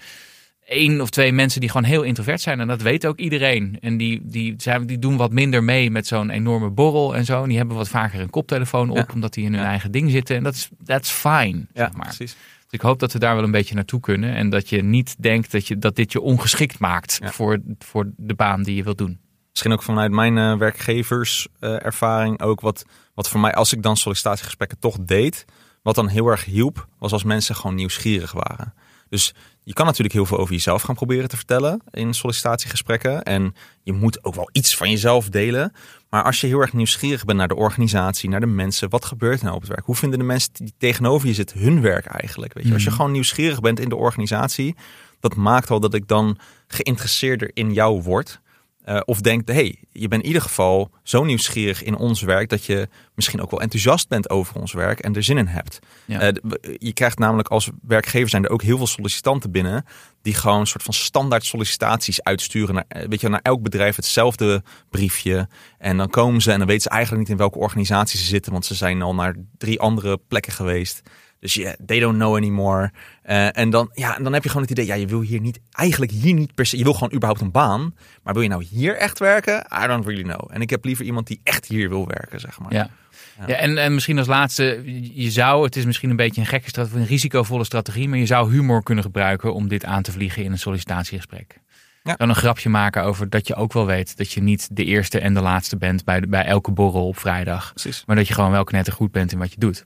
één 0.67 1.01
of 1.01 1.11
twee 1.11 1.33
mensen 1.33 1.61
die 1.61 1.69
gewoon 1.71 1.87
heel 1.87 2.03
introvert 2.03 2.41
zijn. 2.41 2.61
En 2.61 2.67
dat 2.67 2.83
weet 2.83 3.07
ook 3.07 3.19
iedereen. 3.19 3.77
En 3.81 3.97
die, 3.97 4.21
die, 4.23 4.55
zijn, 4.57 4.87
die 4.87 4.99
doen 4.99 5.17
wat 5.17 5.33
minder 5.33 5.65
mee 5.65 5.91
met 5.91 6.07
zo'n 6.07 6.31
enorme 6.31 6.71
borrel 6.71 7.15
en 7.17 7.25
zo. 7.25 7.43
En 7.43 7.49
die 7.49 7.59
hebben 7.59 7.77
wat 7.77 7.89
vaker 7.89 8.21
een 8.21 8.31
koptelefoon 8.31 8.91
op, 8.91 8.97
Ja. 8.97 9.07
omdat 9.15 9.35
die 9.35 9.45
in 9.45 9.53
hun 9.53 9.63
Ja. 9.63 9.69
eigen 9.69 9.91
ding 9.91 10.11
zitten. 10.11 10.37
En 10.37 10.43
dat 10.43 10.55
is 10.55 10.69
that's 10.85 11.11
fine. 11.11 11.57
Ja, 11.59 11.67
zeg 11.75 11.93
maar. 11.93 12.07
precies. 12.07 12.37
Dus 12.63 12.71
ik 12.71 12.81
hoop 12.81 12.99
dat 12.99 13.13
we 13.13 13.19
daar 13.19 13.35
wel 13.35 13.45
een 13.45 13.51
beetje 13.51 13.75
naartoe 13.75 14.01
kunnen. 14.01 14.35
En 14.35 14.51
dat 14.51 14.69
je 14.69 14.83
niet 14.83 15.17
denkt 15.23 15.51
dat, 15.53 15.67
je, 15.69 15.79
dat 15.79 15.97
dit 15.97 16.13
je 16.13 16.21
ongeschikt 16.21 16.79
maakt 16.79 17.19
Ja. 17.23 17.31
voor, 17.31 17.59
voor 17.79 18.11
de 18.17 18.35
baan 18.35 18.63
die 18.63 18.75
je 18.77 18.83
wilt 18.83 18.99
doen. 18.99 19.19
Misschien 19.59 19.79
ook 19.79 19.83
vanuit 19.83 20.11
mijn 20.13 20.39
eh, 20.39 20.57
werkgeverservaring 20.57 22.43
ook 22.43 22.61
wat, 22.61 22.85
wat 23.15 23.29
voor 23.29 23.41
mij, 23.41 23.55
als 23.55 23.73
ik 23.73 23.83
dan 23.83 23.97
sollicitatiegesprekken 23.97 24.79
toch 24.79 24.97
deed, 25.01 25.45
wat 25.83 25.95
dan 25.95 26.09
heel 26.09 26.27
erg 26.27 26.45
hielp, 26.45 26.87
was 26.99 27.13
als 27.13 27.25
mensen 27.25 27.57
gewoon 27.57 27.77
nieuwsgierig 27.77 28.33
waren. 28.33 28.75
Dus 29.09 29.35
je 29.63 29.73
kan 29.73 29.87
natuurlijk 29.87 30.15
heel 30.15 30.27
veel 30.27 30.39
over 30.39 30.53
jezelf 30.55 30.83
gaan 30.83 30.95
proberen 30.95 31.29
te 31.29 31.37
vertellen 31.37 31.83
in 31.91 32.15
sollicitatiegesprekken. 32.15 33.23
En 33.23 33.55
je 33.83 33.93
moet 33.93 34.25
ook 34.25 34.35
wel 34.35 34.49
iets 34.53 34.77
van 34.77 34.91
jezelf 34.91 35.29
delen. 35.29 35.73
Maar 36.11 36.23
als 36.23 36.41
je 36.41 36.47
heel 36.47 36.61
erg 36.61 36.73
nieuwsgierig 36.73 37.25
bent 37.25 37.39
naar 37.39 37.49
de 37.49 37.57
organisatie, 37.57 38.29
naar 38.29 38.41
de 38.41 38.47
mensen, 38.47 38.89
wat 38.89 39.05
gebeurt 39.05 39.39
er 39.39 39.45
nou 39.45 39.55
op 39.57 39.63
het 39.63 39.71
werk? 39.71 39.87
Hoe 39.87 39.97
vinden 39.97 40.19
de 40.19 40.25
mensen 40.25 40.51
die 40.53 40.73
tegenover 40.79 41.29
je 41.29 41.35
zitten 41.35 41.59
hun 41.59 41.81
werk 41.81 42.07
eigenlijk? 42.07 42.53
Weet 42.53 42.67
je? 42.67 42.73
Als 42.73 42.83
je 42.83 42.89
Mhm. 42.89 42.97
gewoon 42.97 43.13
nieuwsgierig 43.13 43.61
bent 43.61 43.81
in 43.81 43.89
de 43.89 43.97
organisatie, 43.97 44.77
dat 45.21 45.35
maakt 45.35 45.71
al 45.71 45.81
dat 45.81 45.95
ik 45.95 46.09
dan 46.09 46.39
geïnteresseerder 46.67 47.51
in 47.55 47.73
jou 47.73 48.03
word. 48.03 48.41
Eh, 48.89 49.01
of 49.05 49.21
denkt, 49.21 49.49
hey, 49.49 49.77
je 49.93 50.09
bent 50.09 50.23
in 50.23 50.27
ieder 50.27 50.43
geval 50.43 50.91
zo 51.03 51.25
nieuwsgierig 51.25 51.83
in 51.83 51.97
ons 51.97 52.21
werk 52.21 52.49
dat 52.49 52.65
je 52.65 52.89
misschien 53.15 53.41
ook 53.41 53.51
wel 53.51 53.61
enthousiast 53.61 54.09
bent 54.09 54.31
over 54.31 54.61
ons 54.61 54.73
werk 54.73 55.01
en 55.01 55.15
er 55.15 55.23
zin 55.23 55.39
in 55.39 55.47
hebt. 55.47 55.79
Ja. 56.05 56.21
Eh, 56.21 56.35
je 56.79 56.93
krijgt 56.93 57.19
namelijk 57.19 57.49
als 57.49 57.71
werkgever 57.83 58.29
zijn 58.29 58.45
er 58.45 58.51
ook 58.51 58.63
heel 58.63 58.77
veel 58.77 58.87
sollicitanten 58.87 59.51
binnen 59.51 59.85
die 60.23 60.35
gewoon 60.35 60.61
een 60.61 60.67
soort 60.67 60.83
van 60.83 60.95
standaard 60.95 61.45
sollicitaties 61.45 62.23
uitsturen. 62.23 62.75
Naar, 62.75 62.85
eh, 62.89 63.09
weet 63.09 63.21
je, 63.21 63.29
naar 63.29 63.41
elk 63.43 63.63
bedrijf 63.63 63.97
hetzelfde 63.97 64.63
briefje. 64.91 65.49
En 65.79 65.97
dan 65.97 66.11
komen 66.11 66.41
ze 66.41 66.53
en 66.53 66.59
dan 66.59 66.67
weten 66.67 66.83
ze 66.83 66.89
eigenlijk 66.89 67.23
niet 67.23 67.33
in 67.33 67.43
welke 67.43 67.59
organisatie 67.59 68.19
ze 68.19 68.25
zitten, 68.25 68.53
want 68.53 68.67
ze 68.67 68.75
zijn 68.75 69.03
al 69.03 69.15
naar 69.15 69.35
drie 69.59 69.81
andere 69.81 70.21
plekken 70.29 70.53
geweest. 70.53 71.03
Dus 71.41 71.55
ja, 71.55 71.77
they 71.87 72.01
don't 72.01 72.17
know 72.17 72.37
anymore. 72.37 72.93
Eh, 73.23 73.59
en 73.59 73.71
dan, 73.71 73.91
ja, 73.93 74.17
en 74.17 74.23
dan 74.23 74.33
heb 74.33 74.43
je 74.43 74.49
gewoon 74.49 74.63
het 74.63 74.71
idee, 74.71 74.87
ja, 74.87 74.95
je 74.95 75.07
wil 75.07 75.21
hier 75.21 75.41
niet, 75.41 75.61
eigenlijk 75.71 76.13
hier 76.13 76.35
niet 76.35 76.55
per 76.55 76.67
se, 76.67 76.79
je 76.79 76.85
wil 76.85 76.93
gewoon 76.93 77.13
überhaupt 77.13 77.41
een 77.41 77.51
baan. 77.51 77.95
Maar 78.23 78.33
wil 78.33 78.43
je 78.43 78.49
nou 78.49 78.65
hier 78.65 78.97
echt 78.97 79.19
werken? 79.19 79.67
I 79.85 79.87
don't 79.87 80.07
really 80.07 80.23
know. 80.23 80.49
En 80.51 80.61
ik 80.61 80.71
heb 80.71 80.85
liever 80.85 81.05
iemand 81.05 81.27
die 81.27 81.41
echt 81.43 81.67
hier 81.67 81.89
wil 81.89 82.07
werken, 82.07 82.41
zeg 82.41 82.59
maar. 82.59 82.73
Ja. 82.73 82.91
Ja. 83.39 83.45
Ja, 83.47 83.55
en, 83.55 83.79
en 83.79 83.95
misschien 83.95 84.19
als 84.19 84.27
laatste, 84.27 84.83
je 85.15 85.31
zou, 85.31 85.65
het 85.65 85.77
is 85.77 85.85
misschien 85.85 86.11
een 86.11 86.17
beetje 86.17 86.41
een 86.41 86.47
gekke 86.47 86.69
strategie, 86.69 87.01
een 87.01 87.07
risicovolle 87.07 87.65
strategie, 87.65 88.09
maar 88.09 88.19
je 88.19 88.27
zou 88.27 88.51
humor 88.51 88.83
kunnen 88.83 89.05
gebruiken 89.05 89.55
om 89.55 89.69
dit 89.69 89.85
aan 89.85 90.03
te 90.03 90.13
vliegen 90.13 90.45
in 90.45 90.53
een 90.53 90.59
sollicitatiegesprek. 90.59 91.61
Ja. 92.03 92.15
Dan 92.17 92.29
een 92.29 92.35
grapje 92.35 92.69
maken 92.69 93.03
over 93.03 93.31
dat 93.31 93.47
je 93.47 93.55
ook 93.55 93.73
wel 93.73 93.87
weet 93.87 94.17
dat 94.17 94.33
je 94.33 94.43
niet 94.43 94.69
de 94.73 94.85
eerste 94.85 95.21
en 95.21 95.35
de 95.35 95.41
laatste 95.41 95.77
bent 95.77 96.05
bij, 96.05 96.21
de, 96.21 96.27
bij 96.27 96.45
elke 96.45 96.71
borrel 96.71 97.07
op 97.07 97.19
vrijdag. 97.19 97.73
Precies. 97.73 98.03
Maar 98.07 98.17
dat 98.17 98.29
je 98.29 98.35
gewoon 98.35 98.51
wel 98.51 98.65
knettergoed 98.65 99.11
bent 99.13 99.33
in 99.33 99.39
wat 99.39 99.53
je 99.53 99.61
doet. 99.61 99.85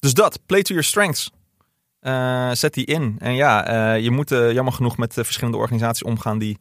Dus 0.00 0.14
dat, 0.14 0.38
play 0.46 0.62
to 0.62 0.74
your 0.74 0.88
strengths. 0.88 1.30
Eh, 2.00 2.50
zet 2.52 2.74
die 2.74 2.84
in. 2.84 3.16
En 3.18 3.34
ja, 3.34 3.66
eh, 3.66 4.02
je 4.02 4.10
moet 4.10 4.32
eh, 4.32 4.52
jammer 4.52 4.72
genoeg 4.72 4.96
met 4.96 5.14
verschillende 5.14 5.58
organisaties 5.58 6.02
omgaan 6.02 6.38
die 6.38 6.58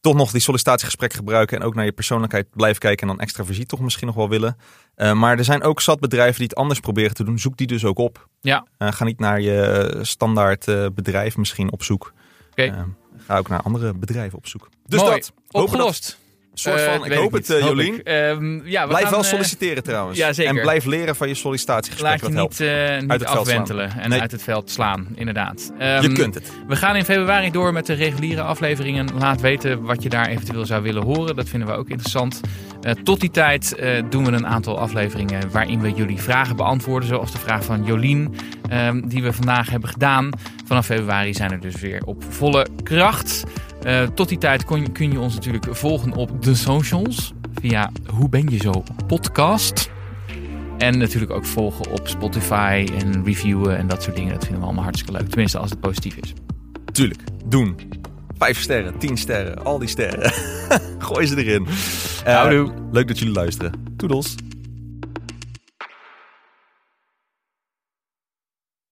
toch 0.00 0.14
nog 0.14 0.30
die 0.30 0.40
sollicitatiegesprekken 0.40 1.18
gebruiken 1.18 1.58
en 1.58 1.66
ook 1.66 1.74
naar 1.74 1.84
je 1.84 1.92
persoonlijkheid 1.92 2.46
blijven 2.50 2.80
kijken 2.80 3.08
en 3.08 3.14
dan 3.14 3.24
extra 3.24 3.44
visie 3.44 3.66
toch 3.66 3.80
misschien 3.80 4.06
nog 4.06 4.16
wel 4.16 4.28
willen. 4.28 4.56
Maar 4.96 5.38
er 5.38 5.44
zijn 5.44 5.62
ook 5.62 5.80
zat 5.80 6.00
bedrijven 6.00 6.38
die 6.38 6.46
het 6.46 6.56
anders 6.56 6.80
proberen 6.80 7.14
te 7.14 7.24
doen. 7.24 7.38
Zoek 7.38 7.56
die 7.56 7.66
dus 7.66 7.84
ook 7.84 7.98
op. 7.98 8.28
Ja. 8.40 8.66
Ga 8.78 9.04
niet 9.04 9.18
naar 9.18 9.40
je 9.40 9.98
standaard 10.02 10.64
bedrijf 10.94 11.36
misschien 11.36 11.72
op 11.72 11.82
zoek. 11.82 12.12
Oké. 12.50 12.86
Ga 13.16 13.38
ook 13.38 13.48
naar 13.48 13.62
andere 13.62 13.94
bedrijven 13.94 14.38
op 14.38 14.46
zoek. 14.46 14.68
Dus 14.86 15.00
Mooi. 15.00 15.12
dat 15.12 15.32
Opgelost. 15.50 16.18
Soort 16.54 16.80
Eh, 16.80 16.92
van, 16.94 17.04
ik 17.04 17.12
hoop 17.12 17.32
het, 17.32 17.50
eh, 17.50 17.60
Jolien. 17.60 18.02
Ehm, 18.02 18.66
ja, 18.68 18.82
we 18.82 18.88
Blijf 18.88 19.02
gaan, 19.02 19.10
wel 19.12 19.20
eh, 19.22 19.26
solliciteren 19.28 19.82
trouwens. 19.82 20.18
ja, 20.18 20.32
zeker. 20.32 20.56
En 20.56 20.60
blijf 20.62 20.84
leren 20.84 21.16
van 21.16 21.28
je 21.28 21.34
sollicitatiegesprek. 21.34 22.10
Laat 22.10 22.20
je 22.20 22.40
niet, 22.40 23.00
niet 23.00 23.10
het 23.12 23.22
veld 23.22 23.38
afwentelen 23.38 23.90
en 23.98 24.08
Nee. 24.10 24.20
uit 24.20 24.30
het 24.30 24.42
veld 24.42 24.70
slaan, 24.70 25.06
inderdaad. 25.14 25.72
je 25.78 25.84
Ehm, 25.84 26.12
kunt 26.14 26.34
het. 26.34 26.52
We 26.66 26.76
gaan 26.76 26.96
in 26.96 27.04
februari 27.04 27.50
door 27.50 27.72
met 27.72 27.86
de 27.86 27.92
reguliere 27.92 28.42
afleveringen. 28.42 29.08
Laat 29.18 29.40
weten 29.40 29.82
wat 29.82 30.02
je 30.02 30.08
daar 30.08 30.26
eventueel 30.28 30.66
zou 30.66 30.82
willen 30.82 31.02
horen. 31.02 31.36
Dat 31.36 31.48
vinden 31.48 31.68
we 31.68 31.74
ook 31.74 31.88
interessant. 31.88 32.40
Tot 33.02 33.20
die 33.20 33.30
tijd 33.30 33.76
doen 34.10 34.24
we 34.24 34.32
een 34.32 34.46
aantal 34.46 34.78
afleveringen 34.78 35.50
waarin 35.50 35.80
we 35.80 35.90
jullie 35.92 36.20
vragen 36.20 36.56
beantwoorden. 36.56 37.08
Zoals 37.08 37.32
de 37.32 37.38
vraag 37.38 37.64
van 37.64 37.84
Jolien, 37.84 38.34
ehm, 38.68 39.00
die 39.08 39.22
we 39.22 39.32
vandaag 39.32 39.70
hebben 39.70 39.88
gedaan. 39.88 40.30
Vanaf 40.66 40.86
februari 40.86 41.34
zijn 41.34 41.50
er 41.52 41.60
dus 41.60 41.80
weer 41.80 42.02
op 42.04 42.24
volle 42.28 42.66
kracht. 42.82 43.44
Eh, 43.84 44.02
tot 44.02 44.28
die 44.28 44.38
tijd 44.38 44.64
kun, 44.64 44.92
kun 44.92 45.12
je 45.12 45.20
ons 45.20 45.34
natuurlijk 45.34 45.66
volgen 45.70 46.12
op 46.12 46.42
de 46.42 46.54
socials. 46.54 47.32
Via 47.54 47.90
Hoe 48.06 48.28
Ben 48.28 48.48
Je 48.48 48.56
Zo 48.56 48.82
podcast. 49.06 49.90
En 50.78 50.98
natuurlijk 50.98 51.32
ook 51.32 51.44
volgen 51.44 51.90
op 51.90 52.08
Spotify 52.08 52.86
en 52.98 53.24
reviewen 53.24 53.76
en 53.76 53.86
dat 53.86 54.02
soort 54.02 54.16
dingen. 54.16 54.32
Dat 54.32 54.42
vinden 54.42 54.60
we 54.60 54.66
allemaal 54.66 54.84
hartstikke 54.84 55.18
leuk. 55.18 55.28
Tenminste 55.28 55.58
als 55.58 55.70
het 55.70 55.80
positief 55.80 56.16
is. 56.16 56.32
Tuurlijk, 56.92 57.20
doen. 57.44 57.76
Vijf 58.38 58.60
sterren, 58.60 58.98
tien 58.98 59.16
sterren, 59.16 59.64
al 59.64 59.78
die 59.78 59.88
sterren. 59.88 60.32
Gooi 61.06 61.26
ze 61.26 61.44
erin. 61.44 61.66
Houdoe. 62.24 62.72
leuk 62.90 63.08
dat 63.08 63.18
jullie 63.18 63.34
luisteren. 63.34 63.72
Toedels. 63.96 64.34